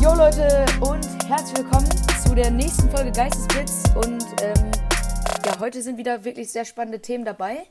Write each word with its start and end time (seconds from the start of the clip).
Jo 0.00 0.14
Leute 0.14 0.64
und 0.80 1.06
herzlich 1.28 1.58
willkommen 1.58 1.88
zu 2.24 2.34
der 2.34 2.50
nächsten 2.50 2.88
Folge 2.90 3.12
Geistesblitz 3.12 3.84
und 3.94 4.24
ähm, 4.42 4.70
ja, 5.44 5.58
heute 5.60 5.82
sind 5.82 5.98
wieder 5.98 6.24
wirklich 6.24 6.50
sehr 6.50 6.64
spannende 6.64 7.00
Themen 7.00 7.24
dabei 7.24 7.66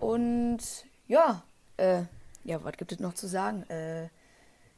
und 0.00 0.58
ja, 1.06 1.42
äh, 1.76 2.02
ja, 2.44 2.62
was 2.64 2.76
gibt 2.76 2.92
es 2.92 3.00
noch 3.00 3.14
zu 3.14 3.26
sagen? 3.26 3.62
Äh, 3.70 4.08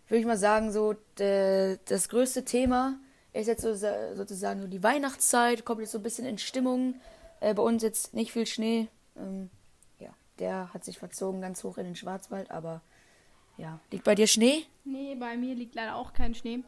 würde 0.09 0.21
ich 0.21 0.27
mal 0.27 0.37
sagen, 0.37 0.73
so 0.73 0.95
das 1.17 2.09
größte 2.09 2.45
Thema 2.45 2.99
ist 3.33 3.47
jetzt 3.47 3.63
so, 3.63 3.75
sozusagen 3.75 4.61
so 4.61 4.67
die 4.67 4.83
Weihnachtszeit, 4.83 5.65
kommt 5.65 5.81
jetzt 5.81 5.93
so 5.93 5.99
ein 5.99 6.03
bisschen 6.03 6.27
in 6.27 6.39
Stimmung. 6.39 6.97
Äh, 7.41 7.55
bei 7.55 7.63
uns 7.63 7.83
jetzt 7.83 8.15
nicht 8.15 8.33
viel 8.33 8.47
Schnee. 8.47 8.89
Ähm, 9.17 9.51
ja, 9.99 10.11
der 10.39 10.73
hat 10.75 10.85
sich 10.85 10.99
verzogen 10.99 11.41
ganz 11.41 11.65
hoch 11.65 11.79
in 11.79 11.85
den 11.85 11.97
Schwarzwald, 11.97 12.51
aber 12.51 12.83
ja. 13.61 13.79
Liegt 13.91 14.05
bei 14.05 14.15
dir 14.15 14.27
Schnee? 14.27 14.65
Nee, 14.85 15.15
bei 15.15 15.37
mir 15.37 15.55
liegt 15.55 15.75
leider 15.75 15.97
auch 15.97 16.13
kein 16.13 16.35
Schnee. 16.35 16.65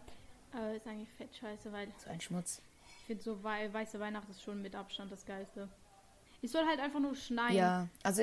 Aber 0.53 0.75
ist 0.75 0.87
eigentlich 0.87 1.09
fett 1.17 1.35
scheiße, 1.35 1.73
weil. 1.73 1.89
So 2.05 2.11
ein 2.11 2.21
Schmutz. 2.21 2.61
Ich 3.01 3.07
finde 3.07 3.23
so 3.23 3.43
wei 3.43 3.73
weiße 3.73 3.99
Weihnacht 3.99 4.29
ist 4.29 4.43
schon 4.43 4.63
mit 4.63 4.75
Abstand 4.75 5.11
das 5.11 5.25
Geilste. 5.25 5.69
Es 6.43 6.53
soll 6.53 6.67
halt 6.67 6.81
einfach 6.81 7.01
nur 7.01 7.15
schneien. 7.15 7.57
Ja, 7.57 7.89
also. 8.03 8.23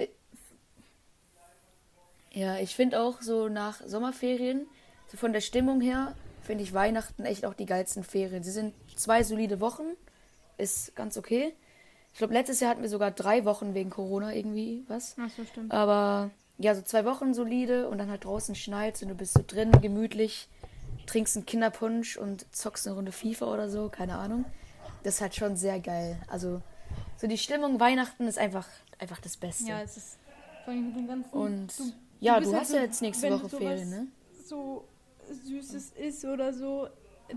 Ja, 2.31 2.59
ich 2.59 2.75
finde 2.75 3.01
auch 3.01 3.21
so 3.21 3.49
nach 3.49 3.81
Sommerferien, 3.85 4.67
so 5.07 5.17
von 5.17 5.33
der 5.33 5.41
Stimmung 5.41 5.81
her, 5.81 6.15
finde 6.43 6.63
ich 6.63 6.73
Weihnachten 6.73 7.25
echt 7.25 7.43
auch 7.45 7.55
die 7.55 7.65
geilsten 7.65 8.03
Ferien. 8.03 8.43
Sie 8.43 8.51
sind 8.51 8.75
zwei 8.95 9.23
solide 9.23 9.59
Wochen, 9.59 9.95
ist 10.57 10.95
ganz 10.95 11.17
okay. 11.17 11.55
Ich 12.13 12.19
glaube, 12.19 12.33
letztes 12.33 12.59
Jahr 12.59 12.71
hatten 12.71 12.83
wir 12.83 12.89
sogar 12.89 13.09
drei 13.09 13.45
Wochen 13.45 13.73
wegen 13.73 13.89
Corona 13.89 14.33
irgendwie 14.33 14.83
was. 14.87 15.15
Ach 15.19 15.29
so, 15.29 15.43
stimmt. 15.43 15.71
Aber 15.71 16.29
ja, 16.59 16.75
so 16.75 16.81
zwei 16.81 17.05
Wochen 17.05 17.33
solide 17.33 17.89
und 17.89 17.97
dann 17.97 18.09
halt 18.09 18.25
draußen 18.25 18.53
schneit 18.53 19.01
und 19.01 19.07
du 19.07 19.15
bist 19.15 19.33
so 19.33 19.43
drin, 19.47 19.71
gemütlich, 19.81 20.49
trinkst 21.05 21.37
einen 21.37 21.45
Kinderpunsch 21.45 22.17
und 22.17 22.45
zockst 22.53 22.85
eine 22.85 22.97
Runde 22.97 23.11
FIFA 23.13 23.53
oder 23.53 23.69
so, 23.69 23.89
keine 23.89 24.17
Ahnung. 24.17 24.45
Das 25.03 25.15
ist 25.15 25.21
halt 25.21 25.35
schon 25.35 25.55
sehr 25.55 25.79
geil. 25.79 26.19
Also, 26.27 26.61
so 27.15 27.27
die 27.27 27.37
Stimmung 27.37 27.79
Weihnachten 27.79 28.27
ist 28.27 28.37
einfach, 28.37 28.67
einfach 28.99 29.21
das 29.21 29.37
Beste. 29.37 29.69
Ja, 29.69 29.81
es 29.81 29.95
ist 29.95 30.19
vor 30.65 30.73
allem 30.73 30.87
mit 30.87 30.97
dem 30.97 31.07
ganzen. 31.07 31.31
Und 31.31 31.79
du, 31.79 31.83
ja, 32.19 32.37
du, 32.39 32.45
du 32.45 32.51
halt 32.51 32.61
hast 32.61 32.71
so, 32.71 32.75
ja 32.75 32.83
jetzt 32.83 33.01
nächste 33.01 33.31
Woche 33.31 33.47
Ferien, 33.47 33.89
ne? 33.89 34.07
So 34.45 34.83
Süßes 35.45 35.91
ist 35.91 36.25
oder 36.25 36.53
so. 36.53 36.89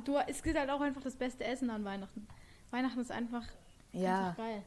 Du, 0.05 0.17
es 0.27 0.43
gibt 0.43 0.59
halt 0.59 0.69
auch 0.69 0.81
einfach 0.81 1.03
das 1.03 1.15
beste 1.15 1.45
Essen 1.45 1.71
an 1.71 1.85
Weihnachten. 1.85 2.27
Weihnachten 2.73 3.01
ist 3.01 3.13
einfach, 3.13 3.45
ja. 3.93 4.31
einfach 4.31 4.39
geil. 4.39 4.63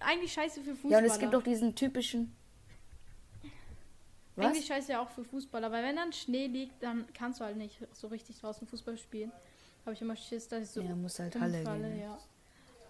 Eigentlich 0.00 0.32
scheiße 0.34 0.60
für 0.60 0.72
Fußballer. 0.72 0.92
Ja, 0.92 0.98
und 0.98 1.04
es 1.06 1.18
gibt 1.18 1.34
auch 1.34 1.42
diesen 1.42 1.74
typischen 1.74 2.34
was? 4.36 4.46
Eigentlich 4.46 4.66
scheiße 4.66 4.92
ja 4.92 5.02
auch 5.02 5.10
für 5.10 5.24
Fußballer, 5.24 5.72
weil 5.72 5.82
wenn 5.82 5.96
dann 5.96 6.12
Schnee 6.12 6.46
liegt, 6.46 6.82
dann 6.82 7.06
kannst 7.14 7.40
du 7.40 7.44
halt 7.44 7.56
nicht 7.56 7.78
so 7.92 8.08
richtig 8.08 8.38
draußen 8.38 8.66
Fußball 8.66 8.96
spielen. 8.98 9.32
Habe 9.84 9.94
ich 9.94 10.02
immer 10.02 10.16
Schiss, 10.16 10.48
dass 10.48 10.64
ich 10.64 10.70
so 10.70 10.82
ja, 10.82 10.94
muss 10.94 11.18
halt 11.18 11.38
Halle 11.40 11.62
gehen. 11.62 12.00
ja. 12.00 12.18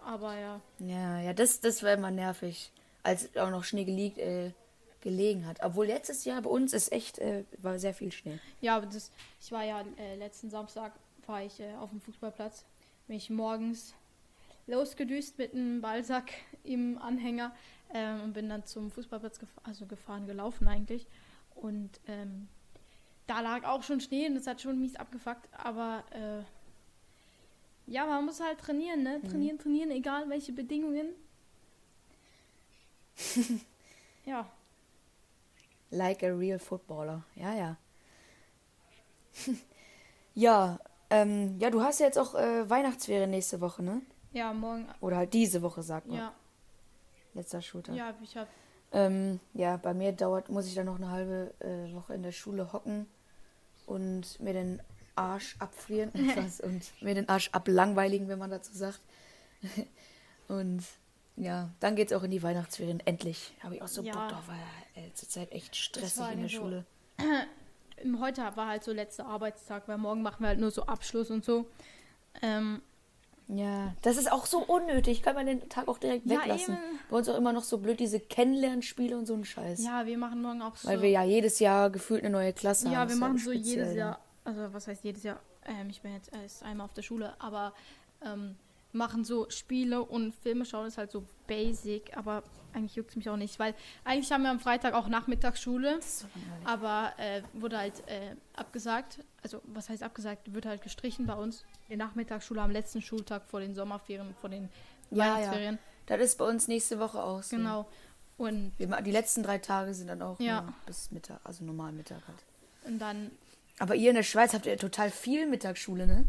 Aber 0.05 0.36
ja. 0.39 0.61
Ja, 0.78 1.20
ja, 1.20 1.33
das, 1.33 1.61
das 1.61 1.83
war 1.83 1.92
immer 1.92 2.11
nervig, 2.11 2.72
als 3.02 3.36
auch 3.36 3.50
noch 3.50 3.64
Schnee 3.64 3.84
geliegt, 3.84 4.19
äh, 4.19 4.52
gelegen 5.00 5.47
hat. 5.47 5.58
Obwohl 5.62 5.86
letztes 5.86 6.24
Jahr 6.24 6.42
bei 6.42 6.50
uns 6.50 6.72
ist 6.72 6.92
echt, 6.92 7.19
äh, 7.19 7.44
war 7.58 7.78
sehr 7.78 7.94
viel 7.94 8.12
Schnee. 8.12 8.39
Ja, 8.61 8.77
aber 8.77 8.86
das, 8.86 9.11
ich 9.41 9.52
war 9.52 9.64
ja 9.64 9.84
äh, 9.98 10.17
letzten 10.17 10.50
Samstag, 10.50 10.92
war 11.27 11.42
ich 11.42 11.61
äh, 11.61 11.74
auf 11.74 11.91
dem 11.91 12.00
Fußballplatz. 12.00 12.64
Bin 13.06 13.17
ich 13.17 13.30
morgens 13.30 13.94
losgedüst 14.67 15.39
mit 15.39 15.55
einem 15.55 15.80
Ballsack 15.80 16.33
im 16.64 16.98
Anhänger 16.98 17.55
ähm, 17.94 18.22
und 18.22 18.33
bin 18.33 18.48
dann 18.48 18.64
zum 18.64 18.91
Fußballplatz 18.91 19.39
gef 19.39 19.48
also 19.62 19.86
gefahren, 19.86 20.27
gelaufen 20.27 20.67
eigentlich. 20.69 21.06
Und 21.56 21.90
ähm, 22.06 22.48
da 23.26 23.40
lag 23.40 23.64
auch 23.64 23.82
schon 23.82 24.00
Schnee 24.00 24.28
und 24.28 24.36
das 24.36 24.46
hat 24.46 24.60
schon 24.60 24.78
mies 24.78 24.96
abgefuckt. 24.96 25.48
Aber 25.52 26.04
äh, 26.10 26.42
ja, 27.90 28.06
man 28.06 28.24
muss 28.24 28.40
halt 28.40 28.58
trainieren, 28.58 29.02
ne? 29.02 29.18
Mhm. 29.22 29.28
Trainieren, 29.28 29.56
mhm. 29.56 29.60
trainieren, 29.60 29.90
egal 29.90 30.28
welche 30.28 30.52
Bedingungen. 30.52 31.08
ja. 34.24 34.48
Like 35.90 36.22
a 36.22 36.28
real 36.28 36.58
footballer. 36.58 37.24
Ja, 37.34 37.55
ja. 37.55 37.77
ja, 40.34 40.78
ähm, 41.11 41.58
ja, 41.58 41.70
du 41.70 41.83
hast 41.83 42.00
ja 42.00 42.06
jetzt 42.06 42.18
auch 42.18 42.34
äh, 42.34 42.68
Weihnachtsferien 42.68 43.30
nächste 43.30 43.61
Woche, 43.61 43.83
ne? 43.83 44.02
Ja, 44.33 44.52
morgen. 44.52 44.89
Oder 45.00 45.16
halt 45.18 45.33
diese 45.33 45.62
Woche, 45.62 45.83
sagt 45.83 46.08
man. 46.08 46.18
Ja. 46.18 46.34
Letzter 47.34 47.62
Shooter. 47.62 47.92
Ja, 47.92 48.14
ich 48.22 48.36
habe 48.36 48.48
ähm, 48.96 49.40
ja, 49.52 49.77
bei 49.77 49.92
mir 49.92 50.12
dauert, 50.12 50.48
muss 50.48 50.67
ich 50.67 50.74
dann 50.74 50.86
noch 50.86 50.96
eine 50.96 51.11
halbe 51.11 51.52
äh, 51.61 51.95
Woche 51.95 52.14
in 52.14 52.23
der 52.23 52.33
Schule 52.33 52.73
hocken 52.73 53.07
und 53.84 54.40
mir 54.40 54.55
den 54.55 54.80
Arsch 55.14 55.57
abfrieren 55.58 56.14
etwas, 56.30 56.62
und 56.62 56.90
mir 57.02 57.14
den 57.14 57.29
Arsch 57.29 57.51
ablangweiligen, 57.52 58.29
wenn 58.29 58.39
man 58.39 58.51
dazu 58.51 58.73
sagt. 58.73 59.01
und 60.48 60.83
ja, 61.36 61.68
dann 61.80 61.95
geht 61.95 62.11
es 62.11 62.17
auch 62.17 62.23
in 62.23 62.30
die 62.30 62.42
Weihnachtsferien. 62.42 63.01
Endlich 63.05 63.55
habe 63.62 63.74
ich 63.77 63.83
auch 63.83 63.89
so 63.89 64.01
ja. 64.01 64.14
Bock 64.14 64.30
drauf, 64.30 64.45
weil 64.46 65.05
äh, 65.05 65.13
zurzeit 65.13 65.52
echt 65.52 65.77
stressig 65.77 66.30
in 66.33 66.40
der 66.40 66.48
so 66.48 66.57
Schule. 66.57 66.86
Heute 68.18 68.40
war 68.57 68.68
halt 68.68 68.83
so 68.83 68.92
letzter 68.92 69.27
Arbeitstag, 69.27 69.89
weil 69.89 69.98
morgen 69.98 70.23
machen 70.23 70.42
wir 70.42 70.48
halt 70.48 70.61
nur 70.61 70.70
so 70.70 70.86
Abschluss 70.86 71.30
und 71.30 71.45
so. 71.45 71.67
Ähm, 72.40 72.80
ja, 73.48 73.95
das 74.02 74.17
ist 74.17 74.30
auch 74.30 74.45
so 74.46 74.58
unnötig. 74.58 75.23
Kann 75.23 75.36
man 75.36 75.46
den 75.46 75.68
Tag 75.68 75.86
auch 75.86 75.98
direkt 75.98 76.27
ja, 76.27 76.40
weglassen. 76.40 76.74
Eben. 76.74 76.98
Bei 77.11 77.17
uns 77.17 77.29
auch 77.29 77.36
immer 77.36 77.52
noch 77.52 77.62
so 77.62 77.79
blöd 77.79 78.01
diese 78.01 78.18
Kennenlernspiele 78.18 79.17
und 79.17 79.27
so 79.27 79.34
ein 79.34 79.45
Scheiß. 79.45 79.84
Ja, 79.84 80.05
wir 80.05 80.18
machen 80.18 80.42
morgen 80.42 80.62
auch 80.62 80.74
so. 80.74 80.89
Weil 80.89 81.01
wir 81.02 81.11
ja 81.11 81.23
jedes 81.23 81.61
Jahr 81.61 81.90
gefühlt 81.90 82.23
eine 82.23 82.30
neue 82.30 82.52
Klasse 82.52 82.86
ja, 82.86 82.96
haben. 82.96 83.08
Ja, 83.08 83.14
wir 83.14 83.20
machen 83.20 83.39
so 83.39 83.52
jedes 83.52 83.95
Jahr. 83.95 84.18
Also, 84.45 84.73
was 84.73 84.89
heißt 84.89 85.05
jedes 85.05 85.23
Jahr? 85.23 85.40
Ähm, 85.64 85.90
ich 85.90 86.02
bin 86.02 86.12
jetzt 86.12 86.33
erst 86.33 86.64
einmal 86.64 86.86
auf 86.86 86.95
der 86.95 87.02
Schule, 87.02 87.34
aber 87.40 87.73
ähm, 88.24 88.57
machen 88.96 89.24
so 89.24 89.48
Spiele 89.51 90.02
und 90.02 90.34
Filme 90.34 90.64
schauen 90.64 90.86
ist 90.86 90.98
halt 90.98 91.11
so 91.11 91.24
basic, 91.46 92.17
aber 92.17 92.42
eigentlich 92.73 92.95
juckt 92.95 93.11
es 93.11 93.17
mich 93.17 93.29
auch 93.30 93.36
nicht, 93.36 93.58
weil 93.58 93.74
eigentlich 94.05 94.30
haben 94.30 94.42
wir 94.42 94.51
am 94.51 94.61
Freitag 94.61 94.95
auch 94.95 95.08
Nachmittagsschule, 95.08 95.98
so 96.02 96.27
aber 96.64 97.12
äh, 97.17 97.42
wurde 97.55 97.79
halt 97.79 98.07
äh, 98.08 98.34
abgesagt. 98.55 99.20
Also 99.42 99.62
was 99.64 99.89
heißt 99.89 100.02
abgesagt? 100.02 100.52
Wird 100.52 100.67
halt 100.67 100.83
gestrichen 100.83 101.27
bei 101.27 101.34
uns. 101.34 101.64
Die 101.89 101.96
Nachmittagsschule 101.96 102.61
am 102.61 102.70
letzten 102.70 103.01
Schultag 103.01 103.46
vor 103.46 103.61
den 103.61 103.74
Sommerferien, 103.74 104.34
vor 104.40 104.51
den 104.51 104.68
ja, 105.11 105.24
Weihnachtsferien. 105.24 105.74
Ja. 105.77 106.17
Das 106.17 106.20
ist 106.20 106.39
bei 106.39 106.45
uns 106.45 106.68
nächste 106.68 106.98
Woche 106.98 107.23
aus. 107.23 107.48
Genau. 107.51 107.86
Und 108.39 108.73
die 108.78 109.11
letzten 109.11 109.42
drei 109.42 109.58
Tage 109.58 109.95
sind 109.95 110.08
dann 110.08 110.20
auch 110.20 110.39
ja. 110.40 110.73
bis 110.84 111.11
Mittag, 111.11 111.40
also 111.45 111.64
normal 111.64 111.92
Mittag 111.92 112.20
halt. 112.28 112.45
Und 112.84 112.98
dann. 112.98 113.30
Aber 113.78 113.95
ihr 113.95 114.11
in 114.11 114.17
der 114.17 114.23
Schweiz 114.23 114.52
habt 114.52 114.67
ihr 114.67 114.77
total 114.77 115.11
viel 115.11 115.46
Mittagsschule, 115.46 116.07
ne? 116.07 116.27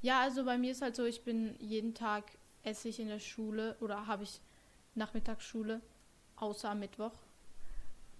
Ja, 0.00 0.20
also 0.20 0.44
bei 0.44 0.58
mir 0.58 0.72
ist 0.72 0.82
halt 0.82 0.96
so, 0.96 1.04
ich 1.04 1.22
bin 1.24 1.56
jeden 1.58 1.94
Tag 1.94 2.24
esse 2.62 2.88
ich 2.88 3.00
in 3.00 3.08
der 3.08 3.18
Schule 3.18 3.76
oder 3.80 4.06
habe 4.06 4.24
ich 4.24 4.40
Nachmittagsschule, 4.94 5.80
außer 6.36 6.70
am 6.70 6.80
Mittwoch. 6.80 7.12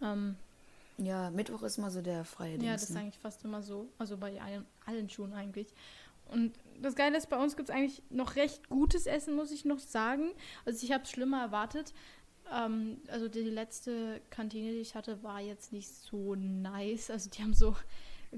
Ähm, 0.00 0.36
ja, 0.98 1.30
Mittwoch 1.30 1.62
ist 1.62 1.78
mal 1.78 1.90
so 1.90 2.02
der 2.02 2.24
freie 2.24 2.56
Ja, 2.58 2.72
das 2.72 2.84
ist 2.84 2.90
ne? 2.90 3.00
eigentlich 3.00 3.18
fast 3.18 3.44
immer 3.44 3.62
so. 3.62 3.88
Also 3.98 4.16
bei 4.16 4.40
allen, 4.40 4.64
allen 4.86 5.08
Schulen 5.08 5.32
eigentlich. 5.32 5.68
Und 6.26 6.58
das 6.80 6.94
Geile 6.94 7.16
ist, 7.16 7.30
bei 7.30 7.38
uns 7.42 7.56
gibt 7.56 7.70
es 7.70 7.74
eigentlich 7.74 8.02
noch 8.10 8.36
recht 8.36 8.68
gutes 8.68 9.06
Essen, 9.06 9.34
muss 9.34 9.50
ich 9.50 9.64
noch 9.64 9.78
sagen. 9.78 10.30
Also 10.64 10.84
ich 10.84 10.92
habe 10.92 11.04
es 11.04 11.10
schlimmer 11.10 11.40
erwartet. 11.40 11.94
Ähm, 12.52 13.00
also 13.08 13.28
die 13.28 13.40
letzte 13.40 14.20
Kantine, 14.30 14.72
die 14.72 14.80
ich 14.80 14.94
hatte, 14.94 15.22
war 15.22 15.40
jetzt 15.40 15.72
nicht 15.72 15.88
so 15.88 16.34
nice. 16.34 17.10
Also 17.10 17.30
die 17.30 17.42
haben 17.42 17.54
so 17.54 17.74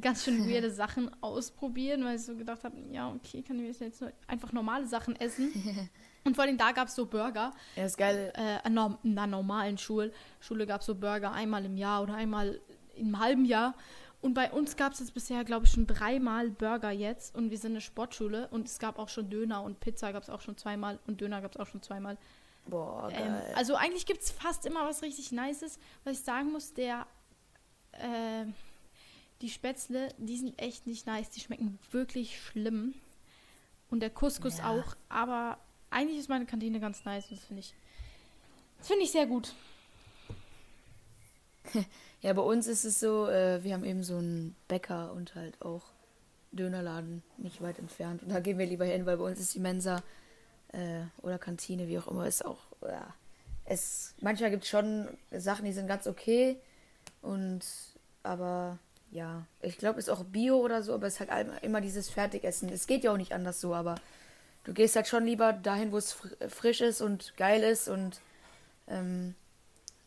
ganz 0.01 0.25
schön 0.25 0.49
weirde 0.49 0.71
Sachen 0.71 1.11
ausprobieren, 1.23 2.05
weil 2.05 2.17
ich 2.17 2.23
so 2.23 2.37
gedacht 2.37 2.65
habe, 2.65 2.77
ja, 2.91 3.11
okay, 3.11 3.43
kann 3.43 3.59
ich 3.59 3.79
jetzt 3.81 4.01
nur 4.01 4.13
einfach 4.27 4.53
normale 4.53 4.87
Sachen 4.87 5.17
essen. 5.17 5.53
Und 6.25 6.35
vor 6.35 6.45
allem 6.45 6.59
da 6.59 6.73
gab 6.73 6.89
es 6.89 6.95
so 6.95 7.07
Burger. 7.07 7.53
Ja, 7.77 7.85
ist 7.85 7.97
geil. 7.97 8.33
Äh, 8.37 8.67
in 8.67 8.79
einer 8.79 9.27
normalen 9.27 9.79
Schule, 9.79 10.13
Schule 10.39 10.67
gab 10.67 10.81
es 10.83 10.87
so 10.87 10.95
Burger 10.95 11.33
einmal 11.33 11.65
im 11.65 11.77
Jahr 11.77 12.03
oder 12.03 12.15
einmal 12.15 12.61
im 12.95 13.19
halben 13.19 13.45
Jahr. 13.45 13.75
Und 14.21 14.35
bei 14.35 14.51
uns 14.51 14.77
gab 14.77 14.93
es 14.93 14.99
jetzt 14.99 15.15
bisher, 15.15 15.45
glaube 15.45 15.65
ich, 15.65 15.73
schon 15.73 15.87
dreimal 15.87 16.51
Burger 16.51 16.91
jetzt. 16.91 17.35
Und 17.35 17.51
wir 17.51 17.57
sind 17.57 17.73
eine 17.73 17.81
Sportschule. 17.81 18.49
Und 18.49 18.69
es 18.69 18.79
gab 18.79 18.99
auch 18.99 19.09
schon 19.09 19.31
Döner 19.31 19.63
und 19.63 19.81
Pizza 19.81 20.13
gab 20.13 20.23
es 20.23 20.29
auch 20.29 20.43
schon 20.43 20.59
zweimal. 20.59 20.99
Und 21.07 21.23
Döner 21.23 21.41
gab 21.41 21.53
es 21.55 21.57
auch 21.59 21.67
schon 21.67 21.83
zweimal. 21.83 22.19
Boah, 22.67 23.09
ähm, 23.11 23.17
geil. 23.17 23.45
Ähm, 23.49 23.57
also 23.57 23.77
eigentlich 23.77 24.05
gibt 24.05 24.21
es 24.21 24.31
fast 24.31 24.67
immer 24.67 24.85
was 24.85 25.01
richtig 25.03 25.33
Nices. 25.33 25.79
Was 26.05 26.19
ich 26.19 26.25
sagen 26.25 26.53
muss, 26.53 26.75
der... 26.75 27.07
Äh, 27.93 28.45
die 29.41 29.49
Spätzle, 29.49 30.09
die 30.19 30.37
sind 30.37 30.61
echt 30.61 30.87
nicht 30.87 31.07
nice. 31.07 31.31
Die 31.31 31.41
schmecken 31.41 31.79
wirklich 31.91 32.41
schlimm. 32.41 32.95
Und 33.91 34.01
der 34.01 34.11
Couscous 34.11 34.59
ja. 34.59 34.71
auch. 34.71 34.95
Aber 35.09 35.59
eigentlich 35.91 36.19
ist 36.19 36.29
meine 36.29 36.47
Kantine 36.47 36.81
ganz 36.81 37.05
nice. 37.05 37.31
Und 37.31 37.39
das 37.39 37.47
finde 37.47 37.61
ich. 37.61 37.75
Das 38.79 38.89
finde 38.89 39.05
ich 39.05 39.13
sehr 39.13 39.27
gut. 39.27 39.55
ja, 42.23 42.33
bei 42.33 42.43
uns 42.43 42.67
ist 42.67 42.85
es 42.85 43.01
so, 43.01 43.27
äh, 43.29 43.63
wir 43.63 43.75
haben 43.75 43.85
eben 43.85 44.03
so 44.03 44.17
einen 44.17 44.57
Bäcker 44.69 45.13
und 45.13 45.35
halt 45.35 45.61
auch 45.61 45.83
Dönerladen 46.53 47.23
nicht 47.37 47.61
weit 47.63 47.79
entfernt. 47.79 48.23
Und 48.23 48.31
da 48.31 48.41
gehen 48.41 48.59
wir 48.59 48.67
lieber 48.67 48.85
hin, 48.85 49.07
weil 49.07 49.19
bei 49.19 49.25
uns 49.25 49.39
ist 49.39 49.55
die 49.55 49.61
Mensa 49.61 50.03
äh, 50.73 51.03
oder 51.23 51.39
Kantine, 51.39 51.89
wie 51.89 51.99
auch 51.99 52.09
immer, 52.09 52.27
ist 52.27 52.45
auch, 52.45 52.59
ja, 52.83 53.15
es, 53.65 54.15
manchmal 54.21 54.51
gibt 54.51 54.65
es 54.65 54.71
schon 54.71 55.09
Sachen, 55.31 55.65
die 55.65 55.73
sind 55.73 55.87
ganz 55.87 56.07
okay 56.07 56.57
und, 57.23 57.61
aber 58.23 58.79
ja, 59.11 59.47
ich 59.61 59.79
glaube, 59.79 59.99
ist 59.99 60.09
auch 60.09 60.25
Bio 60.25 60.59
oder 60.59 60.83
so, 60.83 60.95
aber 60.95 61.07
es 61.07 61.15
ist 61.15 61.29
halt 61.29 61.63
immer 61.63 61.81
dieses 61.81 62.09
Fertigessen. 62.09 62.69
Es 62.69 62.87
geht 62.87 63.05
ja 63.05 63.13
auch 63.13 63.17
nicht 63.17 63.33
anders 63.33 63.61
so, 63.61 63.75
aber 63.75 63.97
du 64.65 64.73
gehst 64.73 64.97
halt 64.97 65.09
schon 65.09 65.25
lieber 65.25 65.53
dahin, 65.53 65.93
wo 65.93 65.99
es 65.99 66.17
frisch 66.49 66.81
ist 66.81 67.01
und 67.01 67.37
geil 67.37 67.63
ist 67.63 67.89
und 67.89 68.21
ähm, 68.89 69.35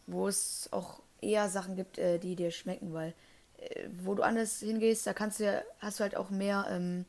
wo 0.07 0.27
es 0.27 0.69
auch 0.71 1.01
eher 1.21 1.49
Sachen 1.49 1.75
gibt, 1.75 1.97
äh, 1.97 2.19
die 2.19 2.35
dir 2.35 2.51
schmecken, 2.51 2.93
weil 2.93 3.13
äh, 3.57 3.87
wo 4.03 4.15
du 4.15 4.23
anders 4.23 4.59
hingehst, 4.59 5.05
da 5.07 5.13
kannst 5.13 5.39
du 5.39 5.45
ja, 5.45 5.61
hast 5.79 5.99
du 5.99 6.03
halt 6.03 6.15
auch 6.15 6.29
mehr 6.29 6.65
ähm, 6.69 7.05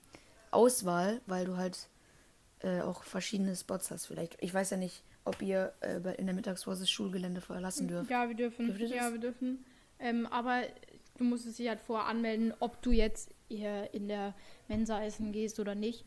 Auswahl, 0.50 1.20
weil 1.26 1.44
du 1.44 1.56
halt 1.56 1.88
äh, 2.60 2.80
auch 2.80 3.02
verschiedene 3.02 3.54
Spots 3.54 3.90
hast 3.90 4.06
vielleicht. 4.06 4.36
Ich 4.40 4.54
weiß 4.54 4.70
ja 4.70 4.76
nicht, 4.76 5.02
ob 5.24 5.40
ihr 5.42 5.72
äh, 5.80 5.98
in 6.16 6.26
der 6.26 6.34
Mittagspause 6.34 6.80
das 6.80 6.90
Schulgelände 6.90 7.40
verlassen 7.40 7.88
dürft. 7.88 8.10
Ja, 8.10 8.28
wir 8.28 8.36
dürfen. 8.36 8.76
Ja, 8.78 9.12
wir 9.12 9.20
dürfen. 9.20 9.64
Ähm, 9.98 10.26
aber 10.26 10.62
du 11.16 11.24
musst 11.24 11.46
es 11.46 11.56
dich 11.56 11.68
halt 11.68 11.80
vorher 11.80 12.06
anmelden, 12.06 12.52
ob 12.60 12.82
du 12.82 12.90
jetzt 12.90 13.34
hier 13.48 13.92
in 13.94 14.08
der 14.08 14.34
Mensa 14.68 15.02
essen 15.02 15.32
gehst 15.32 15.60
oder 15.60 15.74
nicht. 15.74 16.04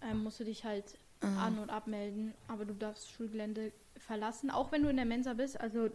Ähm, 0.00 0.22
musst 0.22 0.40
du 0.40 0.44
dich 0.44 0.64
halt 0.64 0.98
mhm. 1.22 1.38
an- 1.38 1.58
und 1.58 1.70
abmelden. 1.70 2.34
Aber 2.48 2.64
du 2.64 2.74
darfst 2.74 3.10
Schulgelände 3.10 3.72
verlassen, 3.96 4.50
auch 4.50 4.72
wenn 4.72 4.82
du 4.82 4.88
in 4.88 4.96
der 4.96 5.04
Mensa 5.04 5.34
bist. 5.34 5.60
Also, 5.60 5.90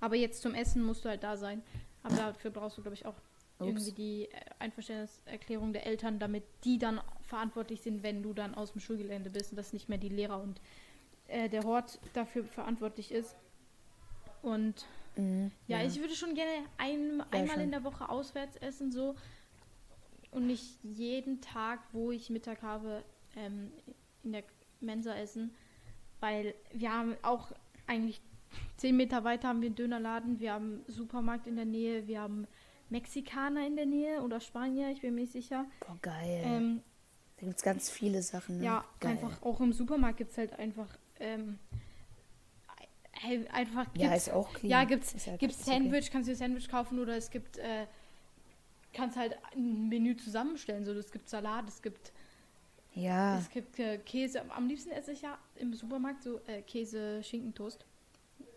aber 0.00 0.16
jetzt 0.16 0.42
zum 0.42 0.54
Essen 0.54 0.82
musst 0.82 1.04
du 1.04 1.08
halt 1.08 1.22
da 1.22 1.36
sein. 1.36 1.62
Aber 2.02 2.16
dafür 2.16 2.50
brauchst 2.50 2.78
du, 2.78 2.82
glaube 2.82 2.94
ich, 2.94 3.04
auch 3.04 3.16
Ups. 3.58 3.66
irgendwie 3.66 3.92
die 3.92 4.24
äh, 4.30 4.40
Einverständniserklärung 4.58 5.72
der 5.72 5.86
Eltern, 5.86 6.18
damit 6.18 6.44
die 6.64 6.78
dann 6.78 7.00
verantwortlich 7.22 7.82
sind, 7.82 8.02
wenn 8.02 8.22
du 8.22 8.32
dann 8.32 8.54
aus 8.54 8.72
dem 8.72 8.80
Schulgelände 8.80 9.30
bist 9.30 9.52
und 9.52 9.56
dass 9.56 9.72
nicht 9.72 9.88
mehr 9.88 9.98
die 9.98 10.08
Lehrer 10.08 10.40
und 10.40 10.60
äh, 11.28 11.48
der 11.48 11.64
Hort 11.64 12.00
dafür 12.14 12.44
verantwortlich 12.44 13.12
ist. 13.12 13.36
Und 14.42 14.86
mhm, 15.16 15.50
ja, 15.66 15.80
ja, 15.80 15.86
ich 15.86 16.00
würde 16.00 16.14
schon 16.14 16.34
gerne 16.34 16.66
ein, 16.78 17.22
einmal 17.30 17.56
schon. 17.56 17.64
in 17.64 17.70
der 17.70 17.84
Woche 17.84 18.08
auswärts 18.08 18.56
essen, 18.56 18.92
so. 18.92 19.14
Und 20.30 20.46
nicht 20.46 20.78
jeden 20.82 21.40
Tag, 21.40 21.80
wo 21.92 22.12
ich 22.12 22.30
Mittag 22.30 22.62
habe, 22.62 23.02
ähm, 23.36 23.72
in 24.22 24.32
der 24.32 24.44
Mensa 24.80 25.14
essen. 25.16 25.52
Weil 26.20 26.54
wir 26.72 26.92
haben 26.92 27.16
auch 27.22 27.52
eigentlich 27.86 28.20
zehn 28.76 28.96
Meter 28.96 29.24
weiter 29.24 29.48
haben 29.48 29.60
wir 29.60 29.66
einen 29.66 29.76
Dönerladen, 29.76 30.40
wir 30.40 30.52
haben 30.52 30.74
einen 30.74 30.84
Supermarkt 30.88 31.46
in 31.46 31.56
der 31.56 31.64
Nähe, 31.64 32.06
wir 32.06 32.20
haben 32.20 32.46
Mexikaner 32.88 33.66
in 33.66 33.76
der 33.76 33.86
Nähe 33.86 34.22
oder 34.22 34.40
Spanier, 34.40 34.90
ich 34.90 35.00
bin 35.00 35.14
mir 35.14 35.22
nicht 35.22 35.32
sicher. 35.32 35.66
Boah, 35.80 35.96
geil. 36.02 36.42
Ähm, 36.44 36.82
da 37.36 37.46
gibt 37.46 37.56
es 37.56 37.62
ganz 37.62 37.90
viele 37.90 38.22
Sachen. 38.22 38.58
Ne? 38.58 38.64
Ja, 38.64 38.84
geil. 38.98 39.12
einfach 39.12 39.42
auch 39.42 39.60
im 39.60 39.72
Supermarkt 39.72 40.18
gibt 40.18 40.32
es 40.32 40.38
halt 40.38 40.58
einfach 40.58 40.88
ähm, 41.20 41.58
einfach 43.52 43.86
ja 43.94 44.14
ist 44.14 44.30
auch 44.30 44.52
clean. 44.54 44.70
ja 44.70 44.84
gibt's 44.84 45.14
ja 45.26 45.36
gibt's 45.36 45.64
Sandwich 45.64 46.04
okay. 46.04 46.10
kannst 46.12 46.28
du 46.28 46.32
dir 46.32 46.36
Sandwich 46.36 46.68
kaufen 46.68 46.98
oder 46.98 47.16
es 47.16 47.30
gibt 47.30 47.58
äh, 47.58 47.86
kannst 48.92 49.16
halt 49.16 49.36
ein 49.54 49.88
Menü 49.88 50.16
zusammenstellen. 50.16 50.84
So 50.84 50.92
es 50.92 51.10
gibt 51.10 51.28
Salat 51.28 51.68
es 51.68 51.82
gibt 51.82 52.12
ja. 52.94 53.38
es 53.38 53.48
gibt 53.50 53.78
äh, 53.78 53.98
Käse. 53.98 54.42
Am 54.50 54.66
liebsten 54.66 54.90
esse 54.90 55.12
ich 55.12 55.22
ja 55.22 55.38
im 55.56 55.72
Supermarkt 55.74 56.22
so 56.22 56.40
äh, 56.46 56.62
Käse 56.62 57.22
Schinkentoast 57.22 57.84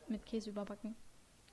mit 0.08 0.26
Käse 0.26 0.50
überbacken. 0.50 0.96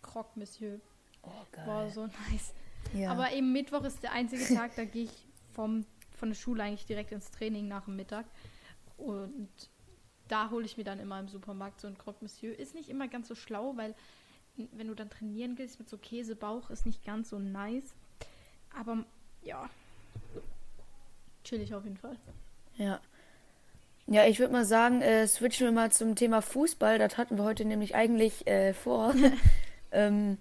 Croque 0.03 0.37
Monsieur. 0.37 0.81
Oh 1.23 1.29
geil. 1.53 1.65
Boah, 1.67 1.91
so 1.91 2.07
nice. 2.07 2.55
Ja. 2.95 3.11
aber 3.11 3.33
eben 3.33 3.53
Mittwoch 3.53 3.85
ist 3.85 4.03
der 4.03 4.13
einzige 4.13 4.55
Tag 4.55 4.75
da 4.77 4.85
gehe 4.85 5.05
ich 5.05 5.27
vom 5.53 5.85
von 6.17 6.31
der 6.31 6.37
Schule 6.37 6.63
eigentlich 6.63 6.87
direkt 6.87 7.13
ins 7.13 7.31
Training 7.31 7.69
nach 7.69 7.85
dem 7.85 7.97
Mittag. 7.97 8.27
Und 8.99 9.49
da 10.31 10.51
hole 10.51 10.65
ich 10.65 10.77
mir 10.77 10.85
dann 10.85 11.01
immer 11.01 11.19
im 11.19 11.29
Supermarkt 11.29 11.81
so 11.81 11.89
ein 11.89 11.99
Croque 11.99 12.23
Monsieur. 12.23 12.59
Ist 12.59 12.75
nicht 12.75 12.89
immer 12.89 13.09
ganz 13.09 13.29
so 13.29 13.35
schlau, 13.35 13.77
weil 13.77 13.95
wenn 14.73 14.89
du 14.89 14.95
dann 14.95 15.11
trainieren 15.11 15.57
gehst 15.57 15.79
mit 15.79 15.89
so 15.89 15.99
Käsebauch, 15.99 16.71
ist 16.71 16.87
nicht 16.87 17.05
ganz 17.05 17.31
so 17.31 17.39
nice. 17.39 17.95
Aber 18.79 19.05
ja, 19.43 19.69
chillig 21.45 21.75
auf 21.75 21.85
jeden 21.85 21.97
Fall. 21.97 22.17
Ja. 22.77 23.01
Ja, 24.07 24.27
ich 24.27 24.41
würde 24.41 24.53
mal 24.53 24.65
sagen, 24.65 25.03
äh, 25.03 25.27
switchen 25.29 25.67
wir 25.67 25.73
mal 25.73 25.93
zum 25.93 26.17
Thema 26.17 26.43
Fußball. 26.43 26.99
Das 26.99 27.17
hatten 27.17 27.37
wir 27.37 27.45
heute 27.45 27.65
nämlich 27.65 27.95
eigentlich 27.95 28.47
äh, 28.47 28.75
vor. 28.75 29.15
ähm, 29.93 30.39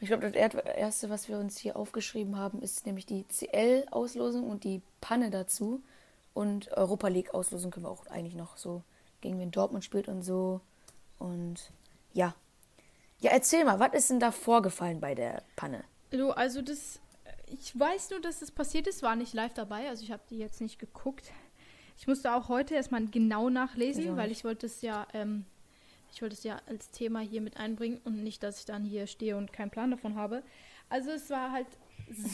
ich 0.00 0.08
glaube, 0.08 0.30
das 0.30 0.34
erste, 0.34 1.08
was 1.08 1.28
wir 1.28 1.38
uns 1.38 1.56
hier 1.56 1.76
aufgeschrieben 1.76 2.36
haben, 2.36 2.60
ist 2.60 2.84
nämlich 2.84 3.06
die 3.06 3.26
CL-Auslosung 3.28 4.44
und 4.44 4.64
die 4.64 4.82
Panne 5.00 5.30
dazu. 5.30 5.82
Und 6.34 6.70
Europa 6.72 7.08
League-Auslosung 7.08 7.70
können 7.70 7.86
wir 7.86 7.90
auch 7.90 8.06
eigentlich 8.08 8.34
noch 8.34 8.58
so 8.58 8.82
gegen 9.26 9.40
wen 9.40 9.50
Dortmund 9.50 9.84
spielt 9.84 10.08
und 10.08 10.22
so. 10.22 10.60
Und 11.18 11.72
ja. 12.12 12.34
Ja, 13.18 13.32
erzähl 13.32 13.64
mal, 13.64 13.80
was 13.80 13.92
ist 13.92 14.10
denn 14.10 14.20
da 14.20 14.30
vorgefallen 14.30 15.00
bei 15.00 15.14
der 15.14 15.42
Panne? 15.56 15.82
Du, 16.10 16.30
also 16.30 16.62
das, 16.62 17.00
ich 17.46 17.76
weiß 17.78 18.10
nur, 18.10 18.20
dass 18.20 18.38
das 18.38 18.52
passiert 18.52 18.86
ist, 18.86 19.02
war 19.02 19.16
nicht 19.16 19.34
live 19.34 19.54
dabei, 19.54 19.88
also 19.88 20.04
ich 20.04 20.12
habe 20.12 20.22
die 20.30 20.38
jetzt 20.38 20.60
nicht 20.60 20.78
geguckt. 20.78 21.32
Ich 21.98 22.06
musste 22.06 22.34
auch 22.34 22.48
heute 22.48 22.74
erstmal 22.74 23.04
genau 23.06 23.48
nachlesen, 23.50 24.04
ich 24.04 24.16
weil 24.16 24.30
ich 24.30 24.44
wollte 24.44 24.66
es 24.66 24.82
ja, 24.82 25.08
ähm, 25.12 25.44
ich 26.12 26.22
wollte 26.22 26.34
es 26.34 26.44
ja 26.44 26.60
als 26.66 26.90
Thema 26.90 27.20
hier 27.20 27.40
mit 27.40 27.56
einbringen 27.56 28.00
und 28.04 28.22
nicht, 28.22 28.42
dass 28.42 28.60
ich 28.60 28.64
dann 28.66 28.84
hier 28.84 29.06
stehe 29.08 29.36
und 29.36 29.52
keinen 29.52 29.70
Plan 29.70 29.90
davon 29.90 30.14
habe. 30.14 30.42
Also 30.88 31.10
es 31.10 31.30
war 31.30 31.50
halt 31.50 31.66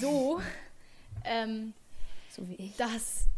so, 0.00 0.43
ähm, 1.25 1.73
so 2.29 2.47
wie 2.49 2.56
ich. 2.56 2.77
dass 2.77 3.29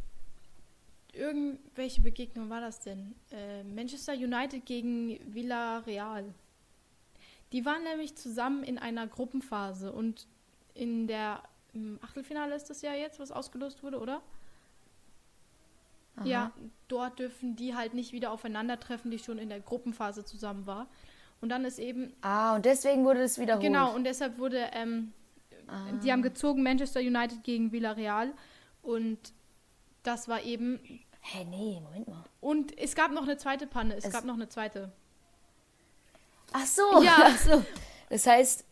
irgendwelche 1.14 2.00
Begegnung 2.00 2.50
war 2.50 2.60
das 2.60 2.80
denn? 2.80 3.14
Äh, 3.30 3.64
Manchester 3.64 4.12
United 4.12 4.66
gegen 4.66 5.18
Villarreal. 5.32 6.34
Die 7.52 7.64
waren 7.64 7.84
nämlich 7.84 8.16
zusammen 8.16 8.64
in 8.64 8.78
einer 8.78 9.06
Gruppenphase 9.06 9.92
und 9.92 10.26
in 10.74 11.06
der 11.06 11.42
im 11.72 11.98
Achtelfinale 12.02 12.54
ist 12.54 12.70
das 12.70 12.82
ja 12.82 12.94
jetzt, 12.94 13.18
was 13.18 13.32
ausgelost 13.32 13.82
wurde, 13.82 13.98
oder? 13.98 14.22
Aha. 16.16 16.24
Ja, 16.24 16.52
dort 16.86 17.18
dürfen 17.18 17.56
die 17.56 17.74
halt 17.74 17.94
nicht 17.94 18.12
wieder 18.12 18.30
aufeinandertreffen, 18.30 19.10
die 19.10 19.18
schon 19.18 19.38
in 19.38 19.48
der 19.48 19.60
Gruppenphase 19.60 20.24
zusammen 20.24 20.66
war. 20.66 20.86
Und 21.40 21.48
dann 21.48 21.64
ist 21.64 21.78
eben. 21.78 22.12
Ah, 22.22 22.54
und 22.54 22.64
deswegen 22.64 23.04
wurde 23.04 23.22
es 23.22 23.38
wiederholt. 23.38 23.64
Genau, 23.64 23.94
und 23.94 24.04
deshalb 24.04 24.38
wurde, 24.38 24.68
ähm, 24.72 25.12
ah. 25.66 25.90
die 26.02 26.12
haben 26.12 26.22
gezogen 26.22 26.62
Manchester 26.62 27.00
United 27.00 27.42
gegen 27.42 27.72
Villarreal 27.72 28.32
und 28.82 29.18
das 30.04 30.28
war 30.28 30.42
eben. 30.42 30.78
Hä, 31.20 31.38
hey, 31.38 31.44
nee, 31.46 31.80
Moment 31.80 32.06
mal. 32.06 32.24
Und 32.40 32.78
es 32.78 32.94
gab 32.94 33.10
noch 33.10 33.22
eine 33.22 33.36
zweite 33.36 33.66
Panne. 33.66 33.96
Es, 33.96 34.04
es 34.04 34.12
gab 34.12 34.24
noch 34.24 34.34
eine 34.34 34.48
zweite. 34.48 34.92
Ach 36.52 36.66
so. 36.66 37.02
Ja. 37.02 37.16
Ach 37.24 37.38
so. 37.38 37.64
Das 38.10 38.26
heißt. 38.26 38.64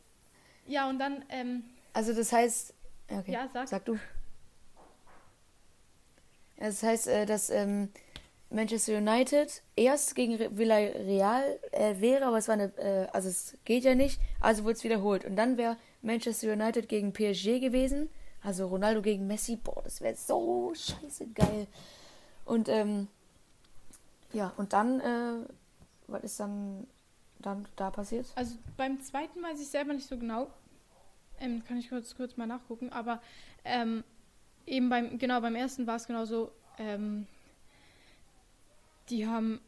Ja, 0.67 0.89
und 0.89 0.99
dann. 0.99 1.25
Ähm, 1.29 1.65
also, 1.93 2.15
das 2.15 2.33
heißt. 2.33 2.75
Okay. 3.09 3.33
Ja, 3.33 3.49
sag. 3.53 3.69
Sag 3.69 3.85
du. 3.85 3.99
Das 6.59 6.83
heißt, 6.83 7.09
äh, 7.09 7.27
dass 7.27 7.51
ähm, 7.51 7.89
Manchester 8.51 8.99
United 8.99 9.63
erst 9.75 10.15
gegen 10.15 10.39
Villarreal 10.57 11.59
äh, 11.73 12.01
wäre, 12.01 12.27
aber 12.27 12.39
es 12.39 12.49
war 12.49 12.55
eine. 12.55 12.77
Äh, 12.77 13.09
also, 13.13 13.29
es 13.29 13.57
geht 13.65 13.85
ja 13.85 13.95
nicht. 13.95 14.21
Also 14.41 14.65
wurde 14.65 14.75
es 14.75 14.85
wiederholt. 14.85 15.25
Und 15.25 15.37
dann 15.37 15.57
wäre 15.57 15.77
Manchester 16.03 16.53
United 16.53 16.89
gegen 16.89 17.13
PSG 17.13 17.61
gewesen. 17.61 18.11
Also 18.43 18.67
Ronaldo 18.67 19.03
gegen 19.03 19.27
Messi, 19.27 19.57
boah, 19.57 19.83
das 19.85 20.01
wäre 20.01 20.17
so 20.17 20.73
scheiße 20.75 21.29
geil. 21.29 21.67
Und 22.45 22.69
ähm, 22.69 23.09
ja, 24.33 24.53
und 24.57 24.73
dann, 24.73 25.01
äh, 25.01 25.47
was 26.09 26.25
ist 26.25 26.41
dann, 26.41 26.87
dann 27.39 27.67
da 27.77 27.91
passiert? 27.91 28.27
Also 28.35 28.57
beim 28.77 29.01
zweiten 29.01 29.43
weiß 29.43 29.61
ich 29.61 29.69
selber 29.69 29.93
nicht 29.93 30.09
so 30.09 30.19
genau. 30.19 30.49
Ähm, 31.39 31.65
kann 31.65 31.77
ich 31.77 31.89
kurz, 31.89 32.17
kurz 32.17 32.37
mal 32.37 32.47
nachgucken, 32.47 32.91
aber 32.91 33.21
ähm, 33.65 34.05
eben 34.67 34.89
beim, 34.89 35.19
genau, 35.19 35.41
beim 35.41 35.57
ersten 35.57 35.87
war 35.87 35.97
es 35.97 36.07
genauso, 36.07 36.53
ähm, 36.79 37.27
die 39.09 39.27
haben 39.27 39.61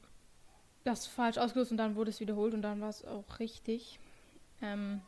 das 0.84 1.06
falsch 1.06 1.38
ausgelöst 1.38 1.70
und 1.72 1.78
dann 1.78 1.96
wurde 1.96 2.10
es 2.10 2.20
wiederholt 2.20 2.54
und 2.54 2.62
dann 2.62 2.80
war 2.80 2.90
es 2.90 3.04
auch 3.04 3.38
richtig. 3.38 3.98
Ähm, 4.62 5.00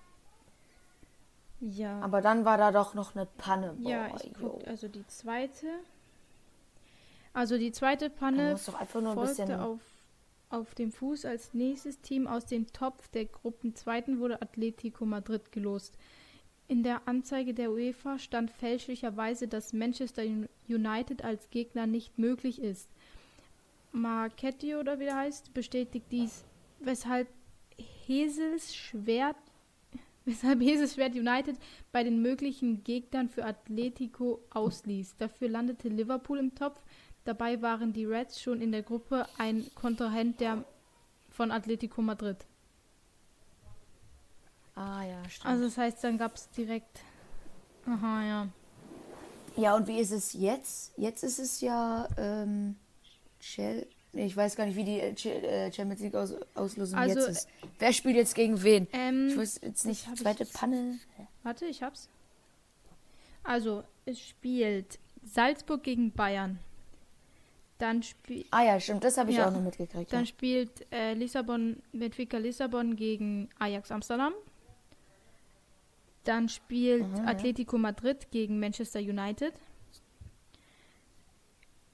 ja. 1.61 2.01
Aber 2.01 2.21
dann 2.21 2.45
war 2.45 2.59
da 2.59 2.73
doch 2.73 2.95
noch 2.95 3.15
eine 3.15 3.27
Panne. 3.27 3.75
Boah, 3.79 3.91
ja, 3.91 4.17
ich 4.17 4.33
guck, 4.39 4.67
also 4.67 4.89
die 4.89 5.07
zweite. 5.07 5.67
Also 7.33 7.59
die 7.59 7.73
zweite 7.73 8.09
Panne 8.09 8.57
folgte 8.57 9.61
auf, 9.63 9.81
auf 10.49 10.75
dem 10.75 10.91
Fuß 10.91 11.27
als 11.27 11.53
nächstes 11.53 12.01
Team 12.01 12.27
aus 12.27 12.47
dem 12.47 12.67
Topf 12.73 13.09
der 13.09 13.27
Gruppen 13.27 13.75
zweiten 13.75 14.21
wurde 14.21 14.41
Atletico 14.41 15.05
Madrid 15.05 15.53
gelost. 15.53 15.99
In 16.69 16.83
der 16.83 17.07
Anzeige 17.07 17.55
der 17.55 17.71
UEFA 17.71 18.19
stand 18.19 18.51
fälschlicherweise, 18.51 19.47
dass 19.47 19.73
Manchester 19.73 20.23
United 20.69 21.23
als 21.25 21.51
Gegner 21.51 21.87
nicht 21.87 22.19
möglich 22.19 22.61
ist. 22.61 22.89
Marchetti 23.93 24.75
oder 24.75 24.99
wie 24.99 25.05
der 25.05 25.17
heißt, 25.17 25.55
bestätigt 25.55 26.07
dies, 26.11 26.45
weshalb 26.81 27.29
Hesels 28.07 28.75
Schwert 28.75 29.37
weshalb 30.27 30.61
Jesus 30.61 30.95
Schwert 30.95 31.15
United 31.15 31.57
bei 31.93 32.03
den 32.05 32.21
möglichen 32.21 32.85
Gegnern 32.85 33.29
für 33.29 33.45
Atletico 33.45 34.41
ausließ. 34.51 35.17
Dafür 35.17 35.49
landete 35.49 35.89
Liverpool 35.89 36.39
im 36.39 36.55
Topf. 36.55 36.83
Dabei 37.25 37.63
waren 37.63 37.93
die 37.93 38.05
Reds 38.05 38.41
schon 38.41 38.61
in 38.61 38.71
der 38.71 38.83
Gruppe 38.83 39.27
ein 39.39 39.67
Kontrahent 39.75 40.41
der 40.41 40.65
von 41.31 41.51
Atletico 41.51 42.03
Madrid. 42.03 42.45
Ah 44.75 45.03
ja, 45.05 45.29
stimmt. 45.29 45.47
Also 45.47 45.65
das 45.65 45.79
heißt, 45.79 46.05
dann 46.05 46.19
gab 46.19 46.37
es 46.37 46.51
direkt 46.51 47.01
Aha, 47.87 48.25
ja. 48.25 48.49
Ja, 49.57 49.75
und 49.77 49.87
wie 49.87 49.99
ist 50.01 50.11
es 50.11 50.33
jetzt? 50.33 50.93
Jetzt 50.99 51.23
ist 51.23 51.39
es 51.39 51.61
ja 51.61 52.09
ähm, 52.19 52.77
nee, 53.57 53.87
ich 54.19 54.37
weiß 54.37 54.57
gar 54.57 54.67
nicht, 54.67 54.77
wie 54.77 54.85
die 54.85 55.01
äh, 55.01 55.11
äh, 55.13 55.73
Champions 55.73 56.01
League 56.01 56.15
Aus 56.15 56.35
Auslosung 56.55 56.99
Also, 56.99 57.19
jetzt 57.21 57.29
ist. 57.29 57.49
Wer 57.79 57.93
spielt 57.93 58.17
jetzt 58.17 58.35
gegen 58.35 58.63
wen? 58.63 58.87
Ähm, 58.93 59.29
ich 59.29 59.37
weiß 59.37 59.61
jetzt 59.63 59.87
nicht. 59.87 60.07
ich 60.07 60.15
Zweite 60.21 60.45
jetzt- 60.45 60.55
Panne. 60.55 60.99
Warte, 61.43 61.67
ich 61.67 61.83
hab's. 61.83 62.09
Also, 63.45 63.85
es 64.05 64.21
spielt 64.21 64.99
Salzburg 65.25 65.83
gegen 65.83 66.11
Bayern. 66.13 66.59
Dann, 67.79 68.03
spiel, 68.03 68.47
Ah 68.51 68.63
ja, 68.65 68.81
stimmt, 68.81 69.05
das 69.05 69.19
habe 69.19 69.31
ich 69.31 69.37
Ja. 69.37 69.49
auch 69.49 69.53
noch 69.53 69.61
mitgekriegt. 69.61 70.13
dann 70.13 70.21
Ja. 70.21 70.27
spielt 70.27 70.91
äh, 70.91 71.13
Lissabon, 71.15 71.83
Benfica 71.93 72.39
Lissabon 72.39 72.97
gegen 72.97 73.51
Ajax 73.59 73.91
Amsterdam. 73.91 74.33
Dann 76.25 76.49
spielt 76.49 77.05
Aha, 77.05 77.19
ja. 77.19 77.25
Atletico 77.29 77.79
Madrid 77.79 78.31
gegen 78.31 78.59
Manchester 78.59 78.99
United. 79.01 79.53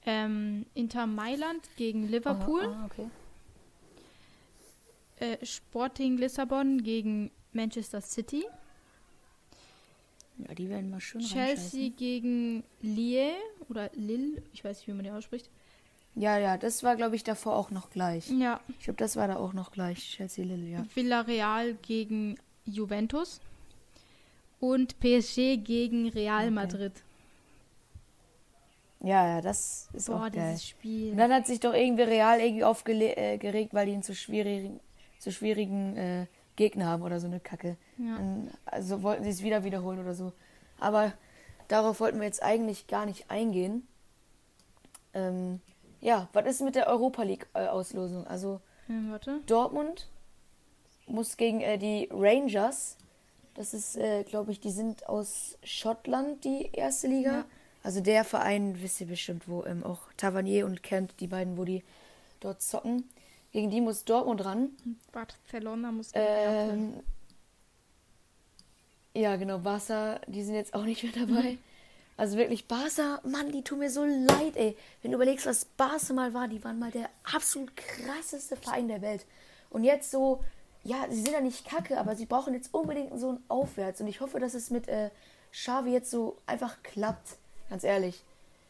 Ähm, 0.05 0.65
Inter 0.73 1.07
Mailand 1.07 1.61
gegen 1.77 2.07
Liverpool. 2.07 2.61
Ah, 2.65 2.85
okay. 2.85 3.09
Äh, 5.19 5.45
Sporting 5.45 6.17
Lissabon 6.17 6.83
gegen 6.83 7.31
Manchester 7.53 8.01
City. 8.01 8.43
Ja, 10.39 10.53
die 10.55 10.69
werden 10.69 10.89
mal 10.89 10.99
schön 10.99 11.21
Chelsea 11.21 11.89
gegen 11.95 12.63
Lille 12.81 13.31
oder 13.69 13.89
Lille, 13.93 14.41
ich 14.51 14.63
weiß 14.63 14.77
nicht, 14.79 14.87
wie 14.87 14.93
man 14.93 15.03
die 15.03 15.11
ausspricht. 15.11 15.49
Ja, 16.15 16.37
ja, 16.37 16.57
das 16.57 16.83
war, 16.83 16.95
glaube 16.95 17.15
ich, 17.15 17.23
davor 17.23 17.55
auch 17.55 17.71
noch 17.71 17.89
gleich. 17.89 18.29
Ja, 18.29 18.59
Ich 18.77 18.85
glaube, 18.85 18.97
das 18.97 19.15
war 19.15 19.27
da 19.27 19.37
auch 19.37 19.53
noch 19.53 19.71
gleich. 19.71 19.99
Chelsea 20.15 20.43
Lille, 20.43 20.67
ja. 20.69 20.85
Villarreal 20.93 21.75
gegen 21.75 22.37
Juventus 22.65 23.39
und 24.59 24.99
PSG 24.99 25.57
gegen 25.63 26.09
Real 26.09 26.43
Okay. 26.45 26.51
Madrid. 26.51 26.91
Ja, 29.03 29.27
ja, 29.27 29.41
das 29.41 29.89
ist 29.91 30.07
Boah, 30.07 30.15
auch 30.15 30.31
geil. 30.31 30.51
dieses 30.51 30.65
Spiel. 30.65 31.11
Und 31.11 31.17
dann 31.17 31.31
hat 31.31 31.45
sich 31.45 31.59
doch 31.59 31.73
irgendwie 31.73 32.03
Real 32.03 32.39
irgendwie 32.39 32.63
aufgeregt, 32.63 33.17
äh, 33.17 33.67
weil 33.73 33.85
die 33.85 33.93
einen 33.93 34.01
zu 34.01 34.15
schwierigen, 34.15 34.79
zu 35.19 35.31
schwierigen 35.31 35.97
äh, 35.97 36.25
Gegner 36.55 36.85
haben 36.87 37.03
oder 37.03 37.19
so 37.19 37.27
eine 37.27 37.41
Kacke. 37.41 37.75
Ja. 37.97 38.15
Dann, 38.15 38.49
also 38.65 39.03
wollten 39.03 39.23
sie 39.25 39.29
es 39.29 39.43
wieder 39.43 39.65
wiederholen 39.65 39.99
oder 39.99 40.13
so. 40.13 40.31
Aber 40.79 41.11
darauf 41.67 41.99
wollten 41.99 42.19
wir 42.19 42.25
jetzt 42.25 42.41
eigentlich 42.41 42.87
gar 42.87 43.05
nicht 43.05 43.29
eingehen. 43.29 43.85
Ähm, 45.13 45.59
ja, 45.99 46.29
was 46.33 46.45
ist 46.45 46.61
mit 46.61 46.75
der 46.75 46.87
Europa 46.87 47.23
League 47.23 47.47
äh, 47.53 47.67
Auslosung? 47.67 48.25
Also 48.25 48.61
Ähm, 48.89 49.11
warte. 49.11 49.41
Dortmund 49.47 50.07
muss 51.07 51.35
gegen 51.35 51.59
äh, 51.59 51.77
die 51.77 52.07
Rangers. 52.11 52.97
Das 53.53 53.73
ist, 53.73 53.97
äh, 53.97 54.23
glaube 54.23 54.51
ich, 54.51 54.59
die 54.61 54.71
sind 54.71 55.07
aus 55.09 55.57
Schottland, 55.63 56.43
die 56.45 56.69
erste 56.71 57.07
Liga. 57.07 57.31
Ja. 57.31 57.45
Also 57.83 57.99
der 57.99 58.23
Verein, 58.23 58.81
wisst 58.81 59.01
ihr 59.01 59.07
bestimmt, 59.07 59.47
wo 59.47 59.65
ähm, 59.65 59.83
auch 59.83 59.99
Tavernier 60.15 60.65
und 60.65 60.83
Kent, 60.83 61.13
die 61.19 61.27
beiden, 61.27 61.57
wo 61.57 61.65
die 61.65 61.83
dort 62.39 62.61
zocken. 62.61 63.09
Gegen 63.51 63.69
die 63.69 63.81
muss 63.81 64.05
Dortmund 64.05 64.43
ran. 64.43 64.69
Barcelona 65.11 65.91
muss. 65.91 66.11
Ähm, 66.13 66.93
ja, 69.13 69.35
genau, 69.35 69.59
Barca, 69.59 70.19
die 70.27 70.43
sind 70.43 70.55
jetzt 70.55 70.73
auch 70.73 70.85
nicht 70.85 71.03
mehr 71.03 71.13
dabei. 71.13 71.57
Also 72.15 72.37
wirklich, 72.37 72.67
Barca, 72.67 73.19
Mann, 73.23 73.51
die 73.51 73.63
tun 73.63 73.79
mir 73.79 73.89
so 73.89 74.03
leid, 74.05 74.55
ey. 74.55 74.77
Wenn 75.01 75.11
du 75.11 75.17
überlegst, 75.17 75.45
was 75.45 75.65
Barca 75.65 76.13
mal 76.13 76.33
war, 76.33 76.47
die 76.47 76.63
waren 76.63 76.79
mal 76.79 76.91
der 76.91 77.09
absolut 77.23 77.75
krasseste 77.75 78.55
Verein 78.55 78.87
der 78.87 79.01
Welt. 79.01 79.25
Und 79.69 79.83
jetzt 79.83 80.09
so, 80.09 80.43
ja, 80.83 81.05
sie 81.09 81.21
sind 81.21 81.33
ja 81.33 81.41
nicht 81.41 81.65
kacke, 81.65 81.99
aber 81.99 82.15
sie 82.15 82.25
brauchen 82.25 82.53
jetzt 82.53 82.73
unbedingt 82.73 83.19
so 83.19 83.33
ein 83.33 83.43
Aufwärts. 83.49 83.99
Und 84.01 84.07
ich 84.07 84.21
hoffe, 84.21 84.39
dass 84.39 84.53
es 84.53 84.69
mit 84.69 84.87
äh, 84.87 85.09
Xavi 85.51 85.91
jetzt 85.91 86.11
so 86.11 86.37
einfach 86.47 86.81
klappt. 86.83 87.37
Ganz 87.69 87.83
ehrlich. 87.83 88.23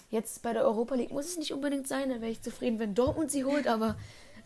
Jetzt 0.09 0.41
bei 0.43 0.53
der 0.53 0.63
Europa 0.63 0.95
League 0.95 1.11
muss 1.11 1.25
es 1.25 1.37
nicht 1.37 1.53
unbedingt 1.53 1.87
sein, 1.87 2.09
da 2.09 2.21
wäre 2.21 2.31
ich 2.31 2.41
zufrieden, 2.41 2.79
wenn 2.79 2.93
Dortmund 2.93 3.31
sie 3.31 3.45
holt, 3.45 3.67
aber 3.67 3.95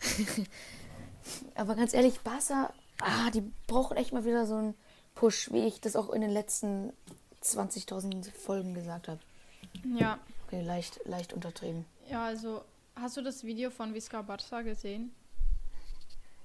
aber 1.54 1.74
ganz 1.74 1.94
ehrlich, 1.94 2.20
Barca, 2.20 2.72
ah, 3.00 3.30
die 3.30 3.42
brauchen 3.66 3.96
echt 3.96 4.12
mal 4.12 4.24
wieder 4.24 4.46
so 4.46 4.56
einen 4.56 4.74
Push, 5.14 5.52
wie 5.52 5.66
ich 5.66 5.80
das 5.80 5.96
auch 5.96 6.10
in 6.10 6.20
den 6.20 6.30
letzten 6.30 6.92
20.000 7.42 8.30
Folgen 8.32 8.74
gesagt 8.74 9.08
habe. 9.08 9.20
Ja. 9.98 10.18
Okay, 10.46 10.62
leicht, 10.62 11.00
leicht 11.04 11.32
untertrieben. 11.32 11.84
ja, 12.08 12.24
also 12.24 12.62
hast 12.96 13.16
du 13.16 13.22
das 13.22 13.44
Video 13.44 13.70
von 13.70 13.92
Visca 13.94 14.22
Barca 14.22 14.62
gesehen? 14.62 15.14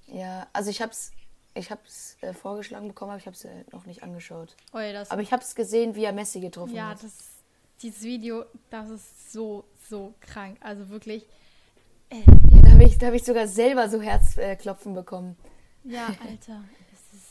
Ja, 0.08 0.48
also 0.52 0.70
ich 0.70 0.82
hab's, 0.82 1.12
ich 1.54 1.72
hab's 1.72 2.18
äh, 2.22 2.34
vorgeschlagen 2.34 2.90
bekommen, 2.90 3.12
aber 3.12 3.20
ich 3.20 3.28
hab's 3.28 3.46
äh, 3.46 3.64
noch 3.72 3.86
nicht 3.86 4.04
angeschaut. 4.04 4.56
Oh, 4.74 4.80
ja, 4.80 4.92
das, 4.92 5.12
Aber 5.12 5.22
ich 5.22 5.32
hab's 5.32 5.56
gesehen, 5.56 5.96
wie 5.96 6.04
er 6.04 6.12
Messi 6.12 6.42
getroffen 6.42 6.76
ja, 6.76 6.90
hat. 6.90 7.04
das, 7.04 7.33
dieses 7.82 8.04
Video, 8.04 8.46
das 8.70 8.90
ist 8.90 9.32
so, 9.34 9.66
so 9.90 10.14
krank. 10.22 10.58
Also 10.62 10.90
wirklich, 10.90 11.26
Ja, 12.12 12.62
da 12.62 12.72
habe 12.72 12.84
ich, 12.84 12.98
da 12.98 13.08
hab 13.08 13.14
ich 13.14 13.24
sogar 13.24 13.48
selber 13.48 13.90
so 13.90 14.02
Herzklopfen 14.02 14.94
bekommen. 14.94 15.36
ja, 15.84 16.08
Alter, 16.28 16.64
es 16.94 17.20
ist, 17.20 17.30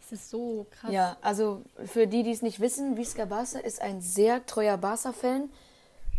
es 0.00 0.12
ist 0.12 0.30
so 0.30 0.66
krass. 0.70 0.92
Ja, 0.92 1.16
also 1.22 1.62
für 1.86 2.06
die, 2.06 2.22
die 2.22 2.32
es 2.32 2.42
nicht 2.42 2.60
wissen, 2.60 2.96
Visca 2.96 3.24
Barca 3.24 3.58
ist 3.60 3.80
ein 3.80 4.00
sehr 4.00 4.44
treuer 4.46 4.76
Barca-Fan 4.76 5.48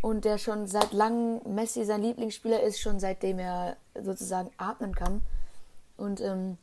und 0.02 0.26
der 0.26 0.38
schon 0.38 0.68
seit 0.68 0.94
langem 0.94 1.42
Messi 1.54 1.84
sein 1.86 2.02
Lieblingsspieler 2.02 2.62
ist, 2.62 2.80
schon 2.80 3.00
seitdem 3.00 3.40
er 3.40 3.78
sozusagen 4.02 4.50
atmen 4.58 4.96
kann. 4.96 5.22
Und 5.98 6.22
ähm, 6.22 6.58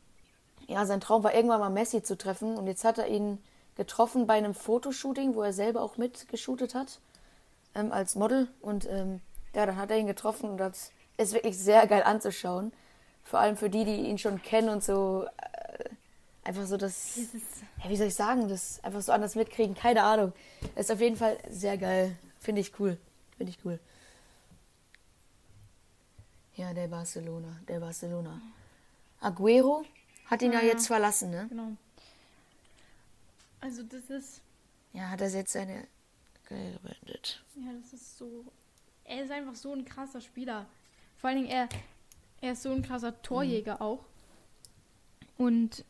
ja, 0.67 0.85
sein 0.85 1.01
Traum 1.01 1.23
war 1.23 1.33
irgendwann 1.33 1.59
mal 1.59 1.69
Messi 1.69 2.03
zu 2.03 2.17
treffen 2.17 2.55
und 2.57 2.67
jetzt 2.67 2.83
hat 2.83 2.97
er 2.97 3.07
ihn 3.07 3.39
getroffen 3.81 4.27
bei 4.27 4.35
einem 4.35 4.53
Fotoshooting, 4.53 5.33
wo 5.33 5.41
er 5.41 5.53
selber 5.53 5.81
auch 5.81 5.97
mitgeshootet 5.97 6.75
hat 6.75 6.99
ähm, 7.73 7.91
als 7.91 8.13
Model 8.13 8.47
und 8.61 8.87
ähm, 8.87 9.21
ja, 9.55 9.65
dann 9.65 9.75
hat 9.77 9.89
er 9.89 9.97
ihn 9.97 10.05
getroffen 10.05 10.51
und 10.51 10.57
das 10.57 10.91
ist 11.17 11.33
wirklich 11.33 11.57
sehr 11.57 11.87
geil 11.87 12.03
anzuschauen. 12.03 12.73
Vor 13.23 13.39
allem 13.39 13.57
für 13.57 13.71
die, 13.71 13.83
die 13.83 13.95
ihn 13.95 14.19
schon 14.19 14.39
kennen 14.43 14.69
und 14.69 14.83
so 14.83 15.25
äh, 15.25 15.89
einfach 16.43 16.67
so 16.67 16.77
das 16.77 17.17
ja, 17.83 17.89
wie 17.89 17.97
soll 17.97 18.07
ich 18.07 18.15
sagen, 18.15 18.47
das 18.49 18.83
einfach 18.83 19.01
so 19.01 19.11
anders 19.11 19.33
mitkriegen, 19.33 19.73
keine 19.73 20.03
Ahnung. 20.03 20.31
Ist 20.75 20.91
auf 20.91 21.01
jeden 21.01 21.15
Fall 21.15 21.37
sehr 21.49 21.77
geil. 21.79 22.15
Finde 22.39 22.61
ich 22.61 22.79
cool. 22.79 22.99
Finde 23.37 23.51
ich 23.51 23.65
cool. 23.65 23.79
Ja, 26.53 26.71
der 26.75 26.87
Barcelona, 26.87 27.59
der 27.67 27.79
Barcelona. 27.79 28.39
Aguero 29.21 29.83
hat 30.27 30.43
ihn 30.43 30.53
ja 30.53 30.59
ja. 30.59 30.67
jetzt 30.67 30.85
verlassen, 30.85 31.31
ne? 31.31 31.47
genau. 31.49 31.71
Also 33.61 33.83
das 33.83 34.09
ist, 34.09 34.41
Ja, 34.93 35.09
hat 35.09 35.21
er 35.21 35.29
jetzt 35.29 35.53
seine 35.53 35.87
Karriere 36.43 36.79
beendet. 36.79 37.43
ja, 37.55 37.71
das 37.81 37.93
ist 37.93 38.17
so, 38.17 38.45
er 39.05 39.23
ist 39.23 39.31
einfach 39.31 39.55
so 39.55 39.73
ein 39.73 39.85
krasser 39.85 40.21
Spieler. 40.21 40.65
Vor 41.17 41.29
allen 41.29 41.43
Dingen, 41.43 41.49
er, 41.49 41.69
er 42.41 42.53
ist 42.53 42.63
so 42.63 42.71
ein 42.71 42.81
krasser 42.81 43.21
Torjäger 43.21 43.81
auch. 43.81 44.03
Und 45.37 45.85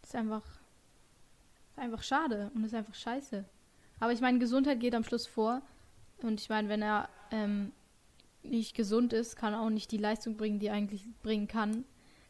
das 0.00 0.10
ist 0.10 0.16
einfach, 0.16 0.42
ist 1.70 1.78
einfach 1.78 2.02
schade 2.02 2.50
und 2.54 2.64
ist 2.64 2.74
einfach 2.74 2.94
scheiße. 2.94 3.44
Aber 4.00 4.12
ich 4.12 4.20
meine, 4.20 4.38
Gesundheit 4.38 4.80
geht 4.80 4.94
am 4.94 5.04
Schluss 5.04 5.26
vor. 5.26 5.62
Und 6.22 6.40
ich 6.40 6.48
meine, 6.48 6.68
wenn 6.68 6.82
er 6.82 7.08
ähm, 7.30 7.72
nicht 8.42 8.74
gesund 8.74 9.12
ist, 9.12 9.36
kann 9.36 9.52
er 9.52 9.60
auch 9.60 9.70
nicht 9.70 9.90
die 9.92 9.98
Leistung 9.98 10.36
bringen, 10.36 10.58
die 10.58 10.66
er 10.66 10.74
eigentlich 10.74 11.06
bringen 11.22 11.48
kann. 11.48 11.84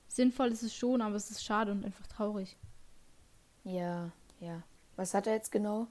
Sinnvoll 0.08 0.48
ist 0.48 0.62
es 0.64 0.74
schon, 0.74 1.00
aber 1.02 1.14
es 1.14 1.30
ist 1.30 1.44
schade 1.44 1.70
und 1.70 1.84
einfach 1.84 2.06
traurig. 2.08 2.56
Ja, 3.64 4.10
ja. 4.40 4.62
Was 4.96 5.14
hat 5.14 5.26
er 5.26 5.34
jetzt 5.34 5.52
genau? 5.52 5.86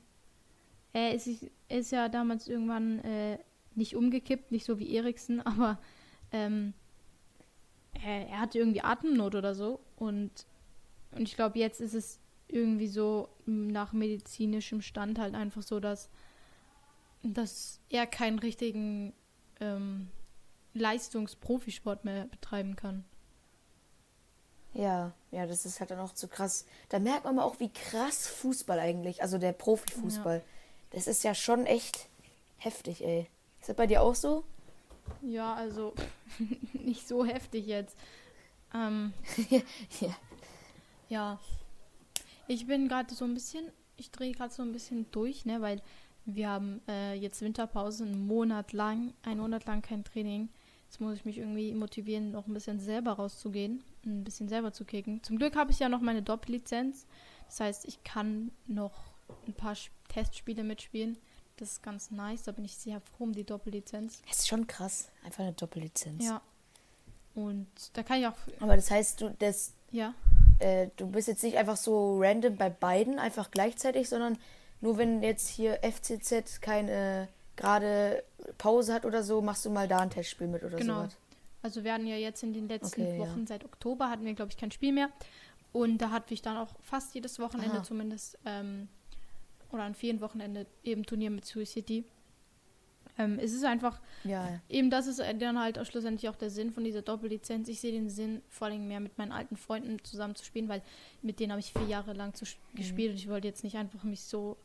Er 0.94 1.14
ist, 1.14 1.28
ist 1.68 1.92
ja 1.92 2.10
damals 2.10 2.48
irgendwann 2.48 3.00
äh, 3.00 3.40
nicht 3.76 3.96
umgekippt, 3.96 4.52
nicht 4.52 4.66
so 4.66 4.80
wie 4.80 4.94
Eriksen, 4.96 5.42
aber 5.46 5.80
ähm, 6.32 6.74
er, 7.94 8.28
er 8.28 8.40
hatte 8.40 8.60
irgendwie 8.60 8.82
Atemnot 8.82 9.36
oder 9.36 9.56
so. 9.56 9.80
Und, 9.96 10.46
und 11.12 11.22
ich 11.22 11.36
glaube, 11.36 11.60
jetzt 11.60 11.82
ist 11.82 11.94
es 11.94 12.20
irgendwie 12.48 12.88
so 12.88 13.30
nach 13.46 13.94
medizinischem 13.94 14.82
Stand 14.82 15.20
halt 15.20 15.36
einfach 15.36 15.62
so, 15.62 15.80
dass, 15.80 16.10
dass 17.22 17.80
er 17.90 18.08
keinen 18.08 18.40
richtigen 18.40 19.14
ähm, 19.60 20.10
Leistungsprofisport 20.74 22.06
mehr 22.06 22.26
betreiben 22.26 22.76
kann. 22.76 23.06
Ja, 24.74 25.12
ja, 25.32 25.48
das 25.48 25.66
ist 25.66 25.80
halt 25.80 25.92
dann 25.92 26.00
auch 26.00 26.14
zu 26.14 26.28
krass. 26.28 26.66
Da 26.90 27.00
merkt 27.00 27.26
man 27.26 27.36
mal 27.36 27.44
auch, 27.44 27.60
wie 27.60 27.70
krass 27.70 28.28
Fußball 28.28 28.80
eigentlich, 28.80 29.22
also 29.22 29.38
der 29.38 29.54
Profifußball. 29.54 30.44
Das 30.92 31.08
ist 31.08 31.24
ja 31.24 31.34
schon 31.36 31.66
echt 31.66 32.08
heftig, 32.58 33.04
ey. 33.04 33.28
Ist 33.60 33.70
das 33.70 33.76
bei 33.76 33.88
dir 33.88 34.02
auch 34.02 34.16
so? 34.16 34.44
Ja, 35.22 35.54
also 35.56 35.94
nicht 36.74 37.08
so 37.08 37.26
heftig 37.26 37.66
jetzt. 37.68 37.98
Ähm, 38.74 39.14
ja. 40.00 40.16
Ja. 41.10 41.40
Ich 42.48 42.68
bin 42.68 42.88
gerade 42.88 43.14
so 43.14 43.26
ein 43.26 43.34
bisschen, 43.34 43.66
ich 43.98 44.12
drehe 44.12 44.32
gerade 44.32 44.54
so 44.54 44.64
ein 44.64 44.72
bisschen 44.72 45.06
durch, 45.12 45.46
ne, 45.46 45.62
weil 45.62 45.82
wir 46.26 46.50
haben 46.50 46.82
äh, 46.88 47.14
jetzt 47.14 47.42
Winterpause, 47.42 48.04
einen 48.04 48.26
Monat 48.26 48.74
lang, 48.74 49.14
einen 49.24 49.40
Monat 49.40 49.66
lang 49.66 49.82
kein 49.82 50.04
Training. 50.04 50.50
Jetzt 50.88 51.00
muss 51.00 51.16
ich 51.16 51.26
mich 51.26 51.38
irgendwie 51.38 51.74
motivieren, 51.74 52.32
noch 52.32 52.48
ein 52.48 52.54
bisschen 52.54 52.80
selber 52.80 53.14
rauszugehen, 53.14 53.84
ein 54.10 54.24
bisschen 54.24 54.50
selber 54.50 54.74
zu 54.74 54.86
kicken. 54.86 55.24
Zum 55.24 55.38
Glück 55.38 55.56
habe 55.56 55.72
ich 55.72 55.80
ja 55.80 55.90
noch 55.90 56.02
meine 56.02 56.22
Doppellizenz. 56.22 57.06
Das 57.48 57.60
heißt, 57.60 57.86
ich 57.86 58.04
kann 58.04 58.52
noch 58.68 58.94
ein 59.48 59.54
paar 59.54 59.76
Testspiele 60.10 60.64
mitspielen. 60.64 61.18
Das 61.58 61.74
ist 61.74 61.84
ganz 61.84 62.12
nice. 62.12 62.44
Da 62.44 62.52
bin 62.52 62.66
ich 62.66 62.78
sehr 62.78 63.02
froh 63.02 63.26
um 63.26 63.34
die 63.34 63.44
Doppellizenz. 63.44 64.22
Das 64.28 64.40
ist 64.40 64.48
schon 64.48 64.68
krass. 64.68 65.10
Einfach 65.24 65.44
eine 65.44 65.54
Doppellizenz. 65.54 66.26
Ja. 66.26 66.42
Und 67.36 67.68
da 67.94 68.04
kann 68.04 68.20
ich 68.20 68.28
auch. 68.28 68.38
Aber 68.60 68.76
das 68.76 68.90
heißt, 68.92 69.22
du, 69.22 69.36
das, 69.40 69.74
ja. 69.92 70.14
Äh, 70.60 70.88
du 70.98 71.08
bist 71.08 71.28
jetzt 71.28 71.44
nicht 71.44 71.58
einfach 71.58 71.78
so 71.78 72.20
random 72.20 72.56
bei 72.56 72.70
beiden, 72.70 73.20
einfach 73.20 73.52
gleichzeitig, 73.52 74.10
sondern 74.10 74.38
nur 74.82 74.98
wenn 74.98 75.24
jetzt 75.24 75.48
hier 75.48 75.80
FCZ 75.84 76.62
keine 76.62 77.28
gerade 77.60 78.24
Pause 78.58 78.94
hat 78.94 79.06
oder 79.06 79.22
so, 79.22 79.42
machst 79.42 79.66
du 79.66 79.70
mal 79.70 79.88
da 79.88 80.00
ein 80.00 80.10
Testspiel 80.10 80.48
mit 80.48 80.64
oder 80.64 80.78
genau. 80.78 81.02
sowas. 81.02 81.18
Also 81.62 81.84
wir 81.84 81.94
hatten 81.94 82.08
ja 82.08 82.16
jetzt 82.16 82.42
in 82.44 82.54
den 82.54 82.68
letzten 82.68 83.02
Okay, 83.02 83.18
ja. 83.18 83.20
Wochen, 83.20 83.46
seit 83.48 83.66
Oktober 83.66 84.10
hatten 84.10 84.26
wir, 84.26 84.34
glaube 84.34 84.52
ich, 84.52 84.58
kein 84.58 84.72
Spiel 84.72 84.94
mehr. 84.94 85.10
Und 85.72 86.00
da 86.00 86.10
hatte 86.12 86.34
ich 86.34 86.42
dann 86.42 86.58
auch 86.58 86.74
fast 86.82 87.14
jedes 87.14 87.40
Wochenende 87.40 87.78
Aha. 87.78 87.84
zumindest, 87.84 88.38
ähm, 88.46 88.88
oder 89.72 89.84
an 89.84 89.94
vielen 89.94 90.20
Wochenende 90.22 90.66
eben 90.84 91.06
Turnier 91.06 91.30
mit 91.30 91.46
Suicide. 91.46 92.04
Ähm, 93.18 93.38
es 93.40 93.54
ist 93.54 93.66
einfach, 93.66 94.00
Ja, 94.24 94.60
eben 94.70 94.90
das 94.90 95.06
ist 95.06 95.20
dann 95.20 95.60
halt 95.60 95.78
auch 95.78 95.86
schlussendlich 95.86 96.30
auch 96.30 96.38
der 96.38 96.50
Sinn 96.50 96.72
von 96.72 96.84
dieser 96.86 97.02
Doppellizenz. 97.02 97.68
Ich 97.68 97.82
sehe 97.82 97.92
den 97.92 98.10
Sinn, 98.10 98.42
vor 98.48 98.68
allem 98.68 98.88
mehr 98.88 99.00
mit 99.02 99.18
meinen 99.18 99.32
alten 99.34 99.58
Freunden 99.58 100.04
zusammen 100.04 100.36
zu 100.36 100.46
spielen, 100.46 100.70
weil 100.70 100.82
mit 101.22 101.40
denen 101.40 101.52
habe 101.52 101.60
ich 101.60 101.72
vier 101.74 101.86
Jahre 101.86 102.14
lang 102.14 102.34
zu, 102.34 102.46
Mhm. 102.46 102.78
gespielt 102.78 103.12
und 103.12 103.18
ich 103.18 103.28
wollte 103.30 103.48
jetzt 103.48 103.64
nicht 103.64 103.76
einfach 103.76 104.04
mich 104.04 104.22
so, 104.22 104.58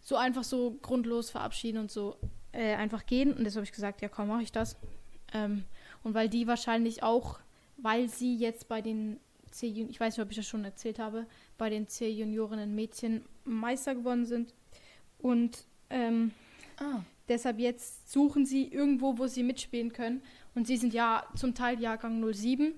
so 0.00 0.16
einfach 0.16 0.44
so 0.44 0.76
grundlos 0.80 1.28
verabschieden 1.30 1.78
und 1.78 1.90
so 1.90 2.16
äh, 2.52 2.74
einfach 2.74 3.04
gehen. 3.04 3.30
Und 3.32 3.44
deshalb 3.44 3.56
habe 3.56 3.64
ich 3.64 3.72
gesagt, 3.72 4.00
ja 4.00 4.08
komm, 4.08 4.28
mache 4.28 4.42
ich 4.42 4.52
das. 4.52 4.76
Ähm, 5.34 5.64
und 6.02 6.14
weil 6.14 6.28
die 6.28 6.46
wahrscheinlich 6.46 7.02
auch, 7.02 7.40
weil 7.76 8.08
sie 8.08 8.36
jetzt 8.36 8.68
bei 8.68 8.80
den 8.82 9.20
C, 9.50 9.66
ich 9.66 9.98
weiß 9.98 10.16
nicht, 10.16 10.24
ob 10.24 10.30
ich 10.30 10.36
das 10.36 10.46
schon 10.46 10.64
erzählt 10.64 10.98
habe, 10.98 11.26
bei 11.56 11.70
den 11.70 11.88
C-Juniorinnen 11.88 12.74
Mädchen 12.74 13.24
Meister 13.44 13.94
geworden 13.94 14.26
sind. 14.26 14.54
Und 15.18 15.64
ähm, 15.90 16.32
Ah. 16.78 17.02
Deshalb 17.28 17.58
jetzt 17.58 18.10
suchen 18.10 18.46
sie 18.46 18.68
irgendwo, 18.68 19.18
wo 19.18 19.26
sie 19.26 19.42
mitspielen 19.42 19.92
können. 19.92 20.22
Und 20.54 20.66
sie 20.66 20.76
sind 20.76 20.94
ja 20.94 21.24
zum 21.36 21.54
Teil 21.54 21.80
Jahrgang 21.80 22.24
07. 22.32 22.74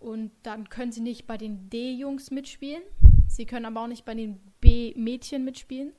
Und 0.00 0.32
dann 0.42 0.68
können 0.68 0.92
sie 0.92 1.00
nicht 1.00 1.26
bei 1.26 1.36
den 1.36 1.70
D-Jungs 1.70 2.30
mitspielen. 2.30 2.82
Sie 3.28 3.46
können 3.46 3.66
aber 3.66 3.82
auch 3.82 3.86
nicht 3.86 4.04
bei 4.04 4.14
den 4.14 4.40
B-Mädchen 4.60 5.44
mitspielen. 5.44 5.92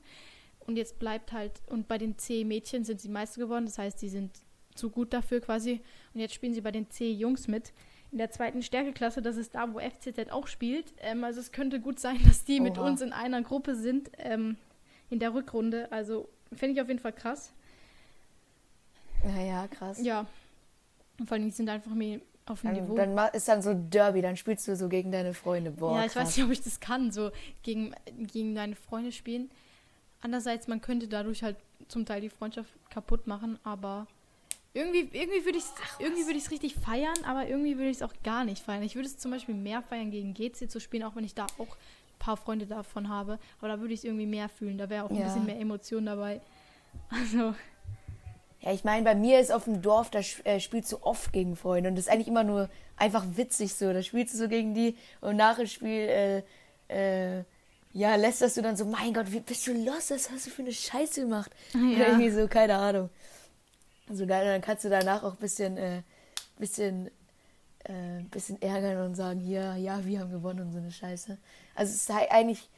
Und 0.60 0.76
jetzt 0.76 0.98
bleibt 0.98 1.32
halt, 1.32 1.62
und 1.66 1.88
bei 1.88 1.96
den 1.96 2.18
C-Mädchen 2.18 2.84
sind 2.84 3.00
sie 3.00 3.08
Meister 3.08 3.40
geworden. 3.40 3.66
Das 3.66 3.78
heißt, 3.78 3.98
sie 3.98 4.08
sind 4.08 4.32
zu 4.74 4.90
gut 4.90 5.12
dafür 5.12 5.40
quasi. 5.40 5.80
Und 6.16 6.20
jetzt 6.20 6.32
spielen 6.32 6.54
sie 6.54 6.62
bei 6.62 6.72
den 6.72 6.88
C-Jungs 6.88 7.46
mit. 7.46 7.74
In 8.10 8.16
der 8.16 8.30
zweiten 8.30 8.62
Stärkeklasse, 8.62 9.20
das 9.20 9.36
ist 9.36 9.54
da, 9.54 9.74
wo 9.74 9.80
FCZ 9.80 10.30
auch 10.30 10.46
spielt. 10.46 10.94
Ähm, 11.02 11.22
also 11.22 11.40
es 11.40 11.52
könnte 11.52 11.78
gut 11.78 12.00
sein, 12.00 12.18
dass 12.24 12.42
die 12.42 12.58
mit 12.58 12.78
Oha. 12.78 12.86
uns 12.88 13.02
in 13.02 13.12
einer 13.12 13.42
Gruppe 13.42 13.76
sind 13.76 14.08
ähm, 14.16 14.56
in 15.10 15.18
der 15.18 15.34
Rückrunde. 15.34 15.92
Also 15.92 16.26
finde 16.54 16.72
ich 16.72 16.80
auf 16.80 16.88
jeden 16.88 17.00
Fall 17.00 17.12
krass. 17.12 17.52
Ja, 19.24 19.42
ja, 19.42 19.68
krass. 19.68 20.00
Ja. 20.00 20.24
Und 21.18 21.28
vor 21.28 21.34
allem, 21.34 21.44
die 21.44 21.50
sind 21.50 21.68
einfach 21.68 21.92
mehr 21.92 22.20
auf 22.46 22.62
dem 22.62 22.74
Dann, 22.74 22.84
Niveau. 22.84 22.96
dann 22.96 23.34
ist 23.34 23.46
dann 23.46 23.60
so 23.60 23.74
Derby, 23.74 24.22
dann 24.22 24.38
spielst 24.38 24.66
du 24.68 24.74
so 24.74 24.88
gegen 24.88 25.12
deine 25.12 25.34
Freunde. 25.34 25.70
Boah, 25.70 25.98
ja, 25.98 26.06
ich 26.06 26.12
krass. 26.12 26.28
weiß 26.28 26.36
nicht, 26.38 26.46
ob 26.46 26.52
ich 26.52 26.62
das 26.62 26.80
kann, 26.80 27.10
so 27.10 27.30
gegen, 27.62 27.94
gegen 28.16 28.54
deine 28.54 28.74
Freunde 28.74 29.12
spielen. 29.12 29.50
Andererseits, 30.22 30.66
man 30.66 30.80
könnte 30.80 31.08
dadurch 31.08 31.42
halt 31.42 31.56
zum 31.88 32.06
Teil 32.06 32.22
die 32.22 32.30
Freundschaft 32.30 32.70
kaputt 32.88 33.26
machen, 33.26 33.58
aber 33.64 34.06
irgendwie, 34.76 35.08
irgendwie 35.16 35.44
würde 35.46 35.58
ich 36.38 36.44
es 36.44 36.50
richtig 36.50 36.74
feiern, 36.74 37.16
aber 37.24 37.48
irgendwie 37.48 37.76
würde 37.78 37.88
ich 37.88 37.96
es 37.96 38.02
auch 38.02 38.12
gar 38.22 38.44
nicht 38.44 38.62
feiern. 38.62 38.82
Ich 38.82 38.94
würde 38.94 39.08
es 39.08 39.16
zum 39.16 39.30
Beispiel 39.30 39.54
mehr 39.54 39.82
feiern, 39.82 40.10
gegen 40.10 40.34
GC 40.34 40.68
zu 40.70 40.80
spielen, 40.80 41.02
auch 41.02 41.16
wenn 41.16 41.24
ich 41.24 41.34
da 41.34 41.46
auch 41.58 41.76
ein 41.76 42.18
paar 42.18 42.36
Freunde 42.36 42.66
davon 42.66 43.08
habe. 43.08 43.38
Aber 43.58 43.68
da 43.68 43.80
würde 43.80 43.94
ich 43.94 44.00
es 44.00 44.04
irgendwie 44.04 44.26
mehr 44.26 44.48
fühlen. 44.50 44.76
Da 44.76 44.90
wäre 44.90 45.04
auch 45.04 45.10
ein 45.10 45.16
Ja. 45.16 45.24
bisschen 45.24 45.46
mehr 45.46 45.58
Emotion 45.58 46.04
dabei. 46.06 46.40
Also, 47.10 47.54
Ja, 48.62 48.72
ich 48.72 48.84
meine, 48.84 49.04
bei 49.04 49.14
mir 49.14 49.38
ist 49.38 49.52
auf 49.52 49.64
dem 49.64 49.80
Dorf, 49.80 50.10
da 50.10 50.20
äh, 50.44 50.60
spielst 50.60 50.90
du 50.92 50.98
oft 51.02 51.32
gegen 51.32 51.56
Freunde 51.56 51.88
und 51.90 51.96
das 51.96 52.06
ist 52.06 52.12
eigentlich 52.12 52.28
immer 52.28 52.42
nur 52.44 52.68
einfach 52.96 53.24
witzig 53.36 53.74
so. 53.74 53.92
Da 53.92 54.02
spielst 54.02 54.34
du 54.34 54.38
so 54.38 54.48
gegen 54.48 54.74
die 54.74 54.96
und 55.20 55.36
nach 55.36 55.56
dem 55.56 55.66
Spiel, 55.68 56.42
äh, 56.88 57.38
äh, 57.38 57.44
ja, 57.92 58.16
lästerst 58.16 58.56
du 58.56 58.62
dann 58.62 58.76
so, 58.76 58.84
mein 58.86 59.14
Gott, 59.14 59.30
wie 59.30 59.40
bist 59.40 59.66
du 59.66 59.72
los? 59.72 60.10
Was 60.10 60.30
hast 60.30 60.46
du 60.46 60.50
für 60.50 60.62
eine 60.62 60.72
Scheiße 60.72 61.22
gemacht? 61.22 61.50
Oder 61.74 61.82
Ja. 61.98 62.06
irgendwie 62.08 62.30
so, 62.30 62.48
keine 62.48 62.76
Ahnung. 62.76 63.08
So, 64.10 64.24
dann, 64.24 64.60
kannst 64.60 64.84
du 64.84 64.88
danach 64.88 65.22
auch 65.24 65.32
ein 65.32 65.38
bisschen, 65.38 65.76
äh, 65.76 66.02
bisschen, 66.58 67.10
äh, 67.84 68.22
bisschen 68.30 68.60
ärgern 68.62 69.06
und 69.06 69.14
sagen, 69.14 69.40
ja, 69.48 69.74
ja, 69.76 70.04
wir 70.04 70.20
haben 70.20 70.30
gewonnen 70.30 70.60
und 70.60 70.72
so 70.72 70.78
eine 70.78 70.92
Scheiße. 70.92 71.38
Also 71.74 71.90
es 71.90 72.02
ist 72.02 72.14
halt 72.14 72.30
eigentlich, 72.30 72.68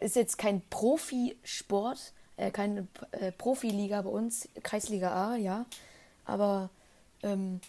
ist 0.00 0.16
jetzt 0.16 0.38
kein 0.38 0.62
Profisport, 0.70 2.12
äh, 2.36 2.50
keine 2.50 2.86
äh, 3.12 3.32
Profiliga 3.32 4.02
bei 4.02 4.10
uns, 4.10 4.48
Kreisliga 4.62 5.32
A, 5.32 5.36
ja. 5.36 5.66
Aber 6.24 6.70
ähm, 7.22 7.60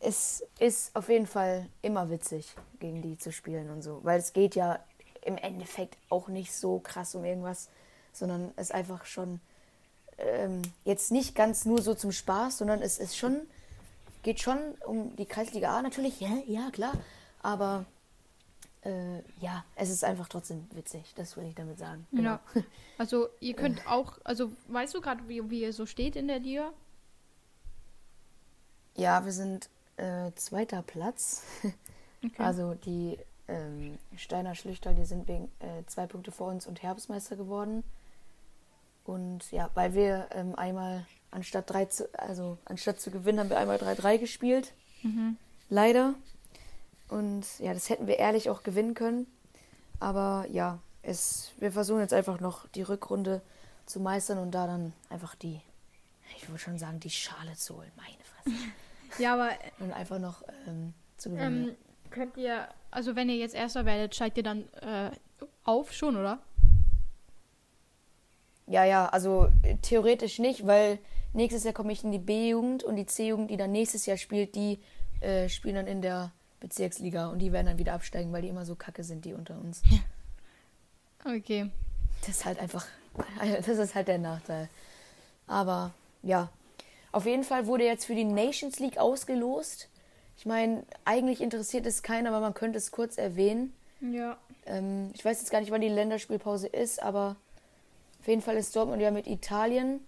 es 0.00 0.44
ist 0.58 0.94
auf 0.96 1.08
jeden 1.08 1.26
Fall 1.26 1.68
immer 1.82 2.10
witzig, 2.10 2.54
gegen 2.80 3.02
die 3.02 3.18
zu 3.18 3.32
spielen 3.32 3.70
und 3.70 3.82
so. 3.82 4.00
Weil 4.02 4.18
es 4.18 4.32
geht 4.32 4.54
ja 4.54 4.78
im 5.22 5.36
Endeffekt 5.36 5.96
auch 6.08 6.28
nicht 6.28 6.52
so 6.52 6.80
krass 6.80 7.14
um 7.14 7.24
irgendwas, 7.24 7.68
sondern 8.12 8.52
es 8.56 8.68
ist 8.68 8.74
einfach 8.74 9.04
schon 9.04 9.40
ähm, 10.22 10.62
jetzt 10.84 11.12
nicht 11.12 11.34
ganz 11.34 11.64
nur 11.64 11.82
so 11.82 11.94
zum 11.94 12.12
Spaß, 12.12 12.58
sondern 12.58 12.80
es 12.82 12.98
ist 12.98 13.16
schon, 13.16 13.40
geht 14.22 14.40
schon 14.40 14.58
um 14.86 15.14
die 15.16 15.26
Kreisliga 15.26 15.76
A 15.76 15.82
natürlich, 15.82 16.20
ja, 16.20 16.30
ja, 16.46 16.70
klar. 16.70 16.92
Aber 17.42 17.84
äh, 18.82 19.18
ja, 19.40 19.64
es 19.76 19.90
ist 19.90 20.04
einfach 20.04 20.28
trotzdem 20.28 20.66
witzig, 20.72 21.12
das 21.16 21.36
will 21.36 21.44
ich 21.44 21.54
damit 21.54 21.78
sagen. 21.78 22.06
Genau. 22.12 22.30
ja. 22.30 22.40
Also, 22.98 23.28
ihr 23.40 23.54
könnt 23.54 23.84
auch, 23.88 24.18
also, 24.22 24.52
weißt 24.68 24.94
du 24.94 25.00
gerade, 25.00 25.26
wie, 25.26 25.50
wie 25.50 25.62
ihr 25.62 25.72
so 25.72 25.86
steht 25.86 26.14
in 26.14 26.28
der 26.28 26.38
Liga? 26.38 26.72
Ja, 28.94 29.24
wir 29.24 29.32
sind 29.32 29.68
äh, 29.96 30.30
zweiter 30.34 30.82
Platz. 30.82 31.42
Okay. 32.24 32.40
Also 32.40 32.74
die 32.74 33.18
ähm, 33.48 33.98
Steiner 34.16 34.54
Schlüchter, 34.54 34.94
die 34.94 35.04
sind 35.04 35.26
wegen 35.26 35.50
äh, 35.58 35.84
zwei 35.86 36.06
Punkte 36.06 36.30
vor 36.30 36.52
uns 36.52 36.68
und 36.68 36.80
Herbstmeister 36.80 37.34
geworden. 37.34 37.82
Und 39.04 39.50
ja, 39.50 39.70
weil 39.74 39.94
wir 39.94 40.28
ähm, 40.32 40.54
einmal 40.54 41.06
anstatt 41.30 41.70
drei 41.70 41.86
zu, 41.86 42.08
also 42.18 42.58
anstatt 42.64 43.00
zu 43.00 43.10
gewinnen, 43.10 43.40
haben 43.40 43.50
wir 43.50 43.58
einmal 43.58 43.78
3-3 43.78 44.18
gespielt. 44.18 44.72
Mhm. 45.02 45.36
Leider. 45.68 46.14
Und 47.08 47.44
ja, 47.58 47.74
das 47.74 47.88
hätten 47.90 48.06
wir 48.06 48.18
ehrlich 48.18 48.48
auch 48.50 48.62
gewinnen 48.62 48.94
können. 48.94 49.26
Aber 49.98 50.46
ja, 50.50 50.78
es, 51.02 51.52
wir 51.58 51.72
versuchen 51.72 52.00
jetzt 52.00 52.14
einfach 52.14 52.40
noch 52.40 52.68
die 52.68 52.82
Rückrunde 52.82 53.42
zu 53.86 54.00
meistern 54.00 54.38
und 54.38 54.52
da 54.52 54.66
dann 54.66 54.92
einfach 55.10 55.34
die, 55.34 55.60
ich 56.36 56.48
würde 56.48 56.58
schon 56.58 56.78
sagen, 56.78 57.00
die 57.00 57.10
Schale 57.10 57.54
zu 57.54 57.76
holen. 57.76 57.90
Meine 57.96 58.16
Fresse. 58.24 58.56
Ja, 59.18 59.34
aber 59.34 59.50
Und 59.78 59.92
einfach 59.92 60.18
noch 60.18 60.42
ähm, 60.66 60.94
zu 61.18 61.28
gewinnen. 61.28 61.68
ähm, 61.68 61.76
könnt 62.10 62.34
ihr, 62.38 62.66
also 62.90 63.14
wenn 63.14 63.28
ihr 63.28 63.36
jetzt 63.36 63.54
Erster 63.54 63.84
werdet, 63.84 64.14
steigt 64.14 64.38
ihr 64.38 64.42
dann 64.42 64.66
äh, 64.80 65.10
auf 65.64 65.92
schon, 65.92 66.16
oder? 66.16 66.38
Ja, 68.72 68.86
ja, 68.86 69.06
also 69.10 69.48
äh, 69.62 69.76
theoretisch 69.82 70.38
nicht, 70.38 70.66
weil 70.66 70.98
nächstes 71.34 71.62
Jahr 71.62 71.74
komme 71.74 71.92
ich 71.92 72.04
in 72.04 72.10
die 72.10 72.18
B-Jugend 72.18 72.82
und 72.82 72.96
die 72.96 73.04
C-Jugend, 73.04 73.50
die 73.50 73.58
dann 73.58 73.70
nächstes 73.70 74.06
Jahr 74.06 74.16
spielt, 74.16 74.54
die 74.54 74.80
äh, 75.20 75.50
spielen 75.50 75.74
dann 75.74 75.86
in 75.86 76.00
der 76.00 76.32
Bezirksliga 76.58 77.28
und 77.28 77.40
die 77.40 77.52
werden 77.52 77.66
dann 77.66 77.76
wieder 77.76 77.92
absteigen, 77.92 78.32
weil 78.32 78.40
die 78.40 78.48
immer 78.48 78.64
so 78.64 78.74
kacke 78.74 79.04
sind, 79.04 79.26
die 79.26 79.34
unter 79.34 79.58
uns. 79.58 79.82
Okay. 81.24 81.70
Das 82.22 82.30
ist 82.30 82.44
halt 82.46 82.58
einfach, 82.58 82.86
das 83.66 83.68
ist 83.68 83.94
halt 83.94 84.08
der 84.08 84.16
Nachteil. 84.16 84.70
Aber 85.46 85.92
ja, 86.22 86.48
auf 87.12 87.26
jeden 87.26 87.44
Fall 87.44 87.66
wurde 87.66 87.84
jetzt 87.84 88.06
für 88.06 88.14
die 88.14 88.24
Nations 88.24 88.80
League 88.80 88.96
ausgelost. 88.96 89.90
Ich 90.38 90.46
meine, 90.46 90.84
eigentlich 91.04 91.42
interessiert 91.42 91.84
es 91.84 92.02
keinen, 92.02 92.26
aber 92.26 92.40
man 92.40 92.54
könnte 92.54 92.78
es 92.78 92.90
kurz 92.90 93.18
erwähnen. 93.18 93.74
Ja. 94.00 94.38
Ähm, 94.64 95.10
ich 95.12 95.22
weiß 95.22 95.40
jetzt 95.40 95.50
gar 95.50 95.60
nicht, 95.60 95.70
wann 95.70 95.82
die 95.82 95.88
Länderspielpause 95.88 96.68
ist, 96.68 97.02
aber 97.02 97.36
auf 98.22 98.28
jeden 98.28 98.40
Fall 98.40 98.56
ist 98.56 98.74
Dortmund 98.76 99.02
ja 99.02 99.10
mit 99.10 99.26
Italien 99.26 100.00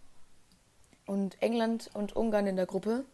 und 1.06 1.36
England 1.42 1.90
und 1.94 2.14
Ungarn 2.16 2.46
in 2.46 2.56
der 2.56 2.64
Gruppe. 2.66 3.04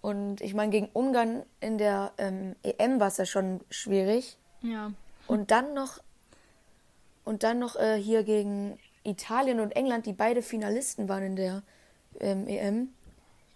Und 0.00 0.40
ich 0.40 0.54
meine, 0.54 0.70
gegen 0.70 0.88
Ungarn 0.92 1.42
in 1.60 1.78
der 1.78 2.12
ähm, 2.18 2.54
EM 2.62 3.00
war 3.00 3.08
es 3.08 3.16
ja 3.16 3.26
schon 3.26 3.60
schwierig. 3.70 4.36
Ja. 4.62 4.92
Und 5.26 5.50
dann 5.50 5.74
noch 5.74 5.98
und 7.24 7.42
dann 7.42 7.58
noch 7.58 7.76
äh, 7.76 7.96
hier 8.00 8.22
gegen 8.22 8.78
Italien 9.04 9.60
und 9.60 9.72
England, 9.76 10.06
die 10.06 10.12
beide 10.14 10.40
Finalisten 10.40 11.08
waren 11.08 11.22
in 11.24 11.36
der 11.36 11.62
ähm, 12.20 12.46
EM, 12.46 12.88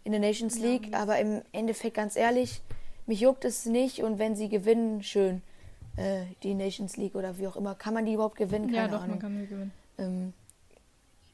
in 0.05 0.13
der 0.13 0.21
Nations 0.21 0.59
Ja, 0.59 0.65
League. 0.67 0.91
das- 0.93 1.01
Aber 1.01 1.19
im 1.19 1.43
Endeffekt, 1.53 1.95
ganz 1.97 2.17
ehrlich, 2.17 2.61
mich 3.07 3.21
juckt 3.21 3.45
es 3.45 3.65
nicht. 3.67 4.03
Und 4.03 4.19
wenn 4.19 4.37
sie 4.37 4.49
gewinnen, 4.49 5.03
schön. 5.03 5.43
Äh, 5.97 6.23
die 6.43 6.55
Nations 6.55 6.97
League 6.97 7.15
oder 7.15 7.37
wie 7.39 7.47
auch 7.47 7.57
immer. 7.57 7.75
Kann 7.75 7.93
man 7.95 8.05
die 8.07 8.15
überhaupt 8.15 8.37
gewinnen? 8.37 8.69
ja, 8.71 8.83
Keine 8.83 8.93
doch, 8.93 9.01
man 9.01 9.11
Ahnung. 9.11 9.19
kann 9.21 9.39
nur 9.39 9.47
gewinnen. 9.47 9.73
Ähm, 9.99 10.33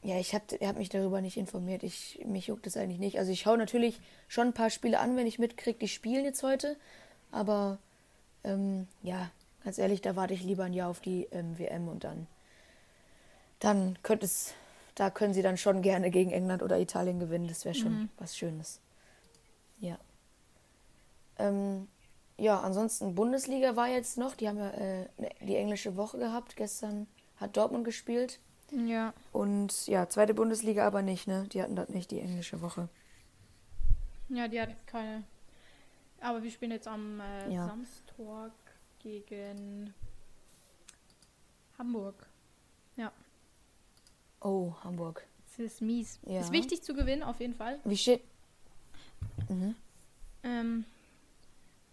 ja, 0.01 0.17
ich 0.19 0.33
habe 0.33 0.45
hab 0.65 0.77
mich 0.77 0.89
darüber 0.89 1.21
nicht 1.21 1.37
informiert. 1.37 1.83
Ich, 1.83 2.21
mich 2.25 2.47
juckt 2.47 2.65
es 2.67 2.77
eigentlich 2.77 2.99
nicht. 2.99 3.19
Also 3.19 3.31
ich 3.31 3.41
schaue 3.41 3.57
natürlich 3.57 3.99
schon 4.27 4.47
ein 4.47 4.53
paar 4.53 4.69
Spiele 4.69 4.99
an, 4.99 5.17
wenn 5.17 5.27
ich 5.27 5.39
mitkriege, 5.39 5.77
die 5.79 5.87
spielen 5.89 6.23
jetzt 6.25 6.41
heute. 6.43 6.77
Aber 7.31 7.77
ähm, 8.43 8.87
ja, 9.03 9.29
ganz 9.63 9.77
ehrlich, 9.77 10.01
da 10.01 10.15
warte 10.15 10.33
ich 10.33 10.43
lieber 10.43 10.63
ein 10.63 10.73
Jahr 10.73 10.89
auf 10.89 11.01
die 11.01 11.27
ähm, 11.31 11.57
WM 11.59 11.87
und 11.89 12.03
dann 12.03 12.27
dann 13.59 13.97
könnte 14.03 14.25
es, 14.25 14.53
da 14.95 15.09
können 15.09 15.33
sie 15.33 15.41
dann 15.41 15.57
schon 15.57 15.81
gerne 15.81 16.11
gegen 16.11 16.31
England 16.31 16.63
oder 16.63 16.79
Italien 16.79 17.19
gewinnen. 17.19 17.49
Das 17.49 17.65
wäre 17.65 17.75
schon 17.75 18.03
Mhm. 18.03 18.09
was 18.17 18.37
Schönes. 18.37 18.79
Ja. 19.81 19.97
Ähm, 21.37 21.87
ja, 22.37 22.59
ansonsten 22.61 23.15
Bundesliga 23.15 23.75
war 23.75 23.89
jetzt 23.89 24.17
noch. 24.17 24.35
Die 24.35 24.47
haben 24.47 24.57
ja 24.59 24.69
äh, 24.71 25.07
ne- 25.17 25.29
die 25.41 25.57
englische 25.57 25.97
Woche 25.97 26.17
gehabt. 26.19 26.55
Gestern 26.55 27.07
hat 27.35 27.57
Dortmund 27.57 27.83
gespielt. 27.83 28.39
Ja. 28.71 29.13
Und 29.31 29.87
ja, 29.87 30.07
zweite 30.09 30.33
Bundesliga 30.33 30.85
aber 30.85 31.01
nicht, 31.01 31.27
ne? 31.27 31.47
Die 31.51 31.61
hatten 31.61 31.75
dort 31.75 31.89
nicht 31.89 32.11
die 32.11 32.19
englische 32.19 32.61
Woche. 32.61 32.89
Ja, 34.29 34.47
die 34.47 34.61
hat 34.61 34.69
keine. 34.85 35.23
Aber 36.21 36.43
wir 36.43 36.51
spielen 36.51 36.71
jetzt 36.71 36.87
am 36.87 37.19
äh, 37.19 37.53
Ja. 37.53 37.67
Samstag 37.67 38.51
gegen 38.99 39.93
Hamburg. 41.77 42.29
Oh, 44.41 44.73
Hamburg. 44.83 45.25
Das 45.45 45.59
ist 45.59 45.81
mies. 45.81 46.19
Ja. 46.25 46.39
Ist 46.39 46.51
wichtig 46.51 46.81
zu 46.81 46.93
gewinnen, 46.93 47.23
auf 47.23 47.39
jeden 47.39 47.55
Fall. 47.55 47.79
Wie 47.83 47.97
steht. 47.97 48.23
Mhm. 49.49 49.75
Ähm, 50.43 50.85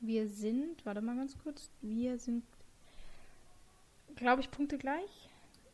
wir 0.00 0.28
sind, 0.28 0.84
warte 0.86 1.00
mal 1.00 1.16
ganz 1.16 1.36
kurz, 1.38 1.70
wir 1.80 2.18
sind, 2.18 2.44
glaube 4.14 4.42
ich, 4.42 4.50
Punkte 4.50 4.78
gleich. 4.78 5.28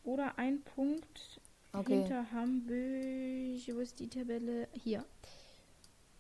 Oder 0.05 0.39
ein 0.39 0.63
Punkt 0.63 1.41
Okay. 1.75 2.03
hinter 2.03 2.31
Hamburg. 2.33 3.75
Wo 3.75 3.81
ist 3.81 3.99
die 3.99 4.09
Tabelle? 4.09 4.69
Hier. 4.73 5.05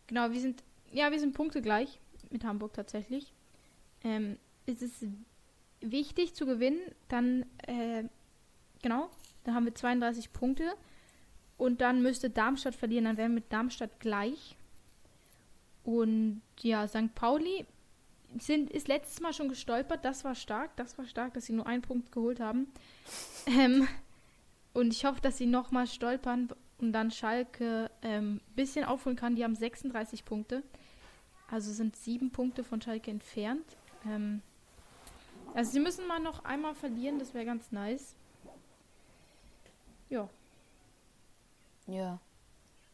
Genau, 0.06 0.30
wir 0.30 0.40
sind, 0.40 0.62
ja, 0.90 1.10
wir 1.10 1.20
sind 1.20 1.34
Punkte 1.34 1.60
gleich 1.60 2.00
mit 2.30 2.44
Hamburg 2.44 2.72
tatsächlich. 2.72 3.32
Ähm, 4.02 4.38
es 4.66 4.80
ist 4.82 5.04
wichtig 5.80 6.34
zu 6.34 6.46
gewinnen, 6.46 6.80
dann, 7.08 7.44
äh, 7.66 8.04
genau, 8.82 9.10
da 9.44 9.54
haben 9.54 9.66
wir 9.66 9.74
32 9.74 10.32
Punkte. 10.32 10.72
Und 11.58 11.80
dann 11.80 12.02
müsste 12.02 12.30
Darmstadt 12.30 12.74
verlieren, 12.74 13.04
dann 13.04 13.16
wären 13.16 13.32
wir 13.32 13.36
mit 13.40 13.52
Darmstadt 13.52 14.00
gleich. 14.00 14.56
Und 15.84 16.40
ja, 16.60 16.88
St. 16.88 17.14
Pauli 17.14 17.66
sind, 18.38 18.70
ist 18.70 18.88
letztes 18.88 19.20
Mal 19.20 19.32
schon 19.32 19.48
gestolpert. 19.48 20.04
Das 20.04 20.24
war 20.24 20.34
stark. 20.34 20.76
Das 20.76 20.96
war 20.98 21.06
stark, 21.06 21.34
dass 21.34 21.46
sie 21.46 21.52
nur 21.52 21.66
einen 21.66 21.82
Punkt 21.82 22.12
geholt 22.12 22.40
haben. 22.40 22.72
Ähm, 23.46 23.88
und 24.72 24.92
ich 24.92 25.04
hoffe, 25.04 25.20
dass 25.20 25.36
sie 25.36 25.46
nochmal 25.46 25.86
stolpern 25.86 26.48
und 26.78 26.92
dann 26.92 27.10
Schalke 27.10 27.90
ein 28.02 28.10
ähm, 28.10 28.40
bisschen 28.56 28.84
aufholen 28.84 29.16
kann. 29.16 29.36
Die 29.36 29.44
haben 29.44 29.54
36 29.54 30.24
Punkte. 30.24 30.62
Also 31.50 31.72
sind 31.72 31.96
sieben 31.96 32.30
Punkte 32.30 32.64
von 32.64 32.80
Schalke 32.80 33.10
entfernt. 33.10 33.76
Ähm, 34.06 34.42
also 35.54 35.72
sie 35.72 35.80
müssen 35.80 36.06
mal 36.06 36.20
noch 36.20 36.44
einmal 36.44 36.74
verlieren. 36.74 37.18
Das 37.18 37.34
wäre 37.34 37.44
ganz 37.44 37.70
nice. 37.72 38.14
Ja. 40.08 40.28
Ja. 41.86 42.18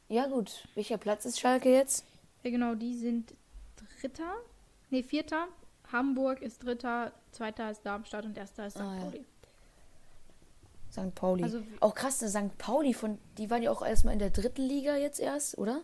Ja, 0.08 0.26
gut. 0.26 0.66
Welcher 0.74 0.98
Platz 0.98 1.24
ist 1.24 1.38
Schalke 1.38 1.70
jetzt? 1.70 2.04
Ja, 2.42 2.50
genau, 2.50 2.74
die 2.74 2.94
sind 2.94 3.34
Dritter. 4.00 4.36
Ne, 4.90 5.02
Vierter. 5.02 5.48
Hamburg 5.92 6.42
ist 6.42 6.62
Dritter, 6.64 7.12
Zweiter 7.32 7.70
ist 7.70 7.82
Darmstadt 7.82 8.24
und 8.24 8.36
Erster 8.36 8.66
ist 8.66 8.74
St. 8.74 8.80
Ah, 8.82 8.94
ja. 8.94 9.00
Pauli. 9.04 9.24
St. 10.90 11.14
Pauli. 11.14 11.42
Also, 11.44 11.62
auch 11.80 11.94
krass, 11.94 12.20
ne, 12.20 12.28
St. 12.28 12.58
Pauli, 12.58 12.94
von, 12.94 13.18
die 13.38 13.50
waren 13.50 13.62
ja 13.62 13.70
auch 13.70 13.84
erstmal 13.84 14.12
in 14.12 14.18
der 14.18 14.30
dritten 14.30 14.62
Liga 14.62 14.96
jetzt 14.96 15.20
erst, 15.20 15.56
oder? 15.58 15.82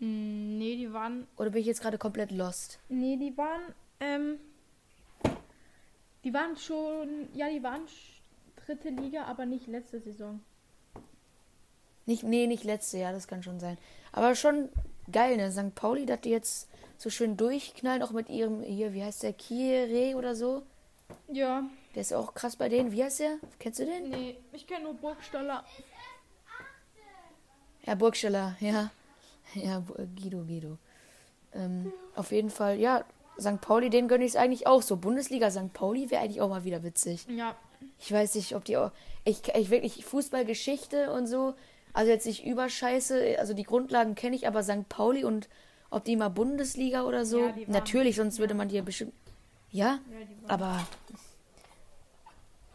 mh, 0.00 0.06
nee, 0.58 0.76
die 0.76 0.92
waren, 0.92 1.26
Oder 1.36 1.50
bin 1.50 1.60
ich 1.60 1.66
jetzt 1.66 1.80
gerade 1.82 1.98
komplett 1.98 2.30
lost? 2.30 2.78
nee, 2.88 3.16
die 3.16 3.36
waren, 3.36 3.62
ähm, 4.00 4.38
die 6.24 6.32
waren 6.32 6.56
schon, 6.56 7.28
ja, 7.34 7.48
die 7.48 7.62
waren 7.62 7.82
dritte 8.64 8.90
Liga, 8.90 9.24
aber 9.24 9.46
nicht 9.46 9.66
letzte 9.66 10.00
Saison. 10.00 10.40
Nicht, 12.06 12.22
nee, 12.22 12.46
nicht 12.46 12.64
letzte 12.64 12.98
Jahr, 12.98 13.12
das 13.12 13.28
kann 13.28 13.42
schon 13.42 13.60
sein. 13.60 13.76
Aber 14.12 14.34
schon 14.34 14.68
geil, 15.12 15.36
ne? 15.36 15.52
St. 15.52 15.74
Pauli, 15.74 16.06
dass 16.06 16.22
die 16.22 16.30
jetzt 16.30 16.68
so 16.98 17.08
schön 17.10 17.36
durchknallen, 17.38 18.02
auch 18.02 18.10
mit 18.10 18.28
ihrem, 18.28 18.60
hier, 18.62 18.92
wie 18.92 19.02
heißt 19.02 19.22
der, 19.22 19.32
Kire 19.32 20.16
oder 20.16 20.34
so. 20.34 20.62
Ja, 21.32 21.62
Der 21.94 22.02
ist 22.02 22.12
auch 22.12 22.34
krass 22.34 22.56
bei 22.56 22.68
denen. 22.68 22.92
Wie 22.92 23.02
heißt 23.02 23.20
der? 23.20 23.38
Kennst 23.58 23.78
du 23.78 23.86
den? 23.86 24.10
nee, 24.10 24.36
ich 24.52 24.66
kenne 24.66 24.84
nur 24.84 24.94
Burgstaller. 24.94 25.64
Ja, 27.86 27.94
Burgstaller, 27.94 28.56
ja. 28.60 28.90
Ja, 29.54 29.80
Bu- 29.80 29.94
Guido, 30.20 30.44
Guido. 30.44 30.76
Ähm, 31.54 31.92
auf 32.14 32.32
jeden 32.32 32.50
Fall, 32.50 32.78
ja, 32.78 33.04
St. 33.40 33.60
Pauli, 33.60 33.88
den 33.88 34.08
gönne 34.08 34.24
ich 34.24 34.32
es 34.32 34.36
eigentlich 34.36 34.66
auch 34.66 34.82
so. 34.82 34.96
Bundesliga 34.96 35.50
St. 35.50 35.72
Pauli 35.72 36.10
wäre 36.10 36.22
eigentlich 36.22 36.40
auch 36.42 36.48
mal 36.50 36.64
wieder 36.64 36.82
witzig. 36.82 37.24
Ja, 37.28 37.56
Ich 37.98 38.12
weiß 38.12 38.34
nicht, 38.34 38.54
ob 38.54 38.64
die 38.64 38.76
auch. 38.76 38.90
Ich, 39.24 39.42
ich 39.54 39.70
wirklich 39.70 40.04
Fußballgeschichte 40.04 41.10
und 41.12 41.26
so. 41.26 41.54
Also 41.94 42.10
jetzt 42.10 42.26
nicht 42.26 42.44
überscheiße. 42.44 43.36
Also 43.38 43.54
die 43.54 43.62
Grundlagen 43.62 44.14
kenne 44.14 44.36
ich, 44.36 44.46
aber 44.46 44.62
St. 44.62 44.88
Pauli 44.88 45.24
und 45.24 45.48
ob 45.90 46.04
die 46.04 46.16
mal 46.16 46.28
Bundesliga 46.28 47.02
oder 47.04 47.24
so. 47.24 47.46
Ja, 47.48 47.54
Natürlich, 47.66 48.16
sonst 48.16 48.36
ja. 48.36 48.40
würde 48.40 48.54
man 48.54 48.68
die 48.68 48.76
ja 48.76 48.82
bestimmt. 48.82 49.12
Ja, 49.70 49.98
ja, 50.10 50.26
aber. 50.48 50.86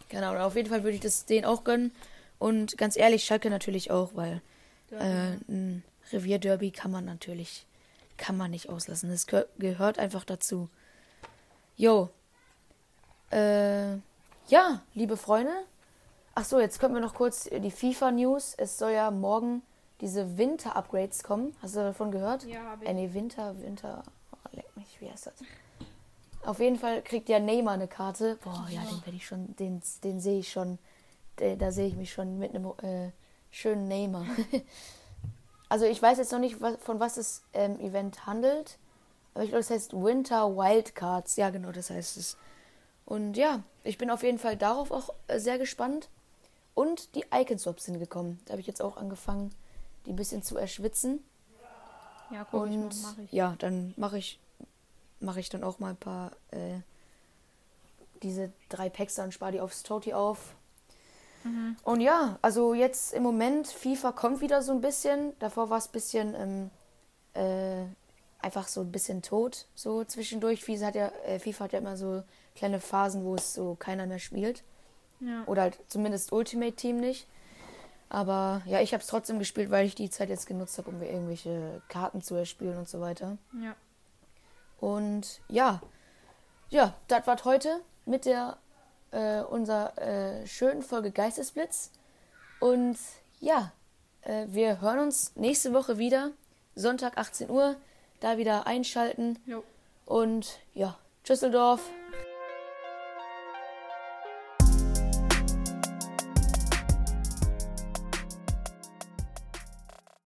Genau, 0.10 0.36
auf 0.38 0.56
jeden 0.56 0.69
Fall 0.69 0.84
würde 0.84 0.95
ich 0.95 1.02
das 1.02 1.26
denen 1.26 1.45
auch 1.45 1.63
gönnen. 1.63 1.91
Und 2.39 2.78
ganz 2.78 2.97
ehrlich, 2.97 3.23
Schalke 3.23 3.49
natürlich 3.49 3.89
auch, 3.89 4.12
weil 4.15 4.41
äh, 4.91 5.38
ein 5.47 5.84
Revierderby 6.12 6.71
kann 6.71 6.91
man 6.91 7.06
natürlich, 7.06 7.65
kann 8.17 8.38
man 8.38 8.52
nicht 8.52 8.69
auslassen. 8.69 9.10
Das 9.10 9.28
gehör- 9.28 9.47
gehört 9.58 9.97
einfach 9.97 10.23
dazu. 10.23 10.69
Jo. 11.78 12.10
Äh, 13.32 13.93
ja, 14.47 14.82
liebe 14.93 15.17
Freunde. 15.17 15.54
Ach 16.36 16.45
so, 16.45 16.60
jetzt 16.60 16.80
kommen 16.80 16.93
wir 16.93 17.02
noch 17.02 17.13
kurz 17.15 17.45
die 17.49 17.71
FIFA-News. 17.71 18.56
Es 18.58 18.78
soll 18.78 18.91
ja 18.91 19.10
morgen 19.10 19.62
diese 20.03 20.37
Winter-Upgrades 20.37 21.23
kommen. 21.23 21.55
Hast 21.61 21.75
du 21.75 21.79
davon 21.79 22.11
gehört? 22.11 22.43
ja, 22.43 22.61
hab 22.71 22.81
Äh, 22.83 22.89
ich. 22.89 22.93
nee, 22.93 23.13
Winter, 23.13 23.59
Winter. 23.61 24.03
Oh, 24.33 24.49
leck 24.51 24.65
mich, 24.75 24.99
wie 25.01 25.09
heißt 25.09 25.27
das? 25.27 25.33
Auf 26.45 26.59
jeden 26.59 26.77
Fall 26.77 27.01
kriegt 27.01 27.29
ja 27.29 27.39
Neymar 27.39 27.75
eine 27.75 27.87
Karte. 27.87 28.37
Boah, 28.43 28.67
ja, 28.69 28.81
Ja. 28.83 28.89
den 28.89 29.05
werde 29.05 29.15
ich 29.15 29.25
schon, 29.25 29.55
den, 29.55 29.81
den 30.03 30.19
sehe 30.19 30.39
ich 30.39 30.51
schon. 30.51 30.77
Da, 31.37 31.55
da 31.55 31.71
sehe 31.71 31.87
ich 31.87 31.95
mich 31.95 32.11
schon 32.11 32.37
mit 32.37 32.53
einem 32.53 32.65
äh, 32.81 33.11
schönen 33.49 33.87
Neymar. 33.87 34.25
also 35.69 35.85
ich 35.85 36.01
weiß 36.01 36.17
jetzt 36.17 36.31
noch 36.31 36.39
nicht, 36.39 36.61
was, 36.61 36.75
von 36.77 36.99
was 36.99 37.15
das 37.15 37.43
ähm, 37.53 37.79
Event 37.79 38.25
handelt. 38.25 38.77
Aber 39.33 39.43
ich 39.45 39.49
glaube, 39.51 39.63
das 39.63 39.71
heißt 39.71 39.93
Winter 39.93 40.55
Wildcards. 40.55 41.37
Ja, 41.37 41.49
genau, 41.49 41.71
das 41.71 41.89
heißt 41.89 42.17
es. 42.17 42.37
Und 43.05 43.35
ja, 43.35 43.63
ich 43.83 43.97
bin 43.97 44.09
auf 44.11 44.21
jeden 44.23 44.37
Fall 44.37 44.57
darauf 44.57 44.91
auch 44.91 45.09
äh, 45.27 45.39
sehr 45.39 45.57
gespannt. 45.57 46.09
Und 46.75 47.15
die 47.15 47.25
Icon 47.33 47.57
Swaps 47.59 47.85
sind 47.85 47.99
gekommen. 47.99 48.39
Da 48.45 48.51
habe 48.51 48.61
ich 48.61 48.67
jetzt 48.67 48.81
auch 48.81 48.97
angefangen, 48.97 49.53
die 50.05 50.13
ein 50.13 50.15
bisschen 50.15 50.43
zu 50.43 50.57
erschwitzen. 50.57 51.23
Ja, 52.31 52.45
guck 52.49 52.65
ich 52.67 52.75
mal, 52.75 52.83
Und 52.83 53.01
mach 53.03 53.17
ich. 53.19 53.31
ja, 53.31 53.55
dann 53.59 53.93
mache 53.97 54.17
ich, 54.17 54.39
mache 55.19 55.39
ich 55.39 55.49
dann 55.49 55.63
auch 55.63 55.79
mal 55.79 55.91
ein 55.91 55.97
paar 55.97 56.31
äh, 56.51 56.79
diese 58.23 58.51
drei 58.69 58.89
Packs 58.89 59.15
dann 59.15 59.31
spare 59.31 59.51
die 59.51 59.59
aufs 59.61 59.83
Toti 59.83 60.13
auf. 60.13 60.55
Mhm. 61.43 61.75
Und 61.83 62.01
ja, 62.01 62.39
also 62.41 62.73
jetzt 62.73 63.13
im 63.13 63.23
Moment, 63.23 63.67
FIFA 63.67 64.13
kommt 64.13 64.41
wieder 64.41 64.61
so 64.61 64.71
ein 64.71 64.81
bisschen. 64.81 65.33
Davor 65.39 65.69
war 65.69 65.77
es 65.77 65.87
ein 65.87 65.91
bisschen 65.91 66.35
ähm, 66.35 66.69
äh, 67.33 67.85
einfach 68.39 68.67
so 68.67 68.81
ein 68.81 68.91
bisschen 68.91 69.21
tot, 69.21 69.65
so 69.75 70.03
zwischendurch. 70.03 70.63
FIFA 70.63 70.85
hat 70.87 70.95
ja, 70.95 71.07
äh, 71.25 71.39
FIFA 71.39 71.65
hat 71.65 71.73
ja 71.73 71.79
immer 71.79 71.97
so 71.97 72.23
kleine 72.55 72.79
Phasen, 72.79 73.25
wo 73.25 73.35
es 73.35 73.53
so 73.53 73.75
keiner 73.75 74.05
mehr 74.05 74.19
spielt. 74.19 74.63
Ja. 75.19 75.43
Oder 75.45 75.63
halt 75.63 75.79
zumindest 75.87 76.31
Ultimate 76.31 76.73
Team 76.75 76.99
nicht. 76.99 77.27
Aber 78.09 78.61
ja, 78.65 78.79
ich 78.81 78.93
habe 78.93 79.01
es 79.01 79.07
trotzdem 79.07 79.39
gespielt, 79.39 79.71
weil 79.71 79.85
ich 79.85 79.95
die 79.95 80.09
Zeit 80.09 80.29
jetzt 80.29 80.45
genutzt 80.45 80.77
habe, 80.77 80.89
um 80.89 80.99
mir 80.99 81.09
irgendwelche 81.09 81.81
Karten 81.87 82.21
zu 82.21 82.35
erspielen 82.35 82.77
und 82.77 82.87
so 82.87 83.01
weiter. 83.01 83.37
ja. 83.61 83.75
Und 84.79 85.39
ja, 85.47 85.81
ja, 86.69 86.93
das 87.07 87.25
war's 87.25 87.45
heute 87.45 87.79
mit 88.05 88.25
der 88.25 88.57
äh, 89.11 89.41
unserer 89.41 89.97
äh, 89.97 90.45
schönen 90.45 90.81
Folge 90.81 91.11
Geistesblitz. 91.11 91.91
Und 92.59 92.97
ja, 93.39 93.71
äh, 94.23 94.45
wir 94.49 94.81
hören 94.81 94.99
uns 94.99 95.35
nächste 95.35 95.73
Woche 95.73 95.97
wieder, 95.97 96.31
Sonntag 96.75 97.17
18 97.17 97.49
Uhr, 97.49 97.77
da 98.19 98.37
wieder 98.37 98.67
einschalten. 98.67 99.39
Jo. 99.45 99.63
Und 100.05 100.59
ja, 100.73 100.97
Düsseldorf, 101.27 101.89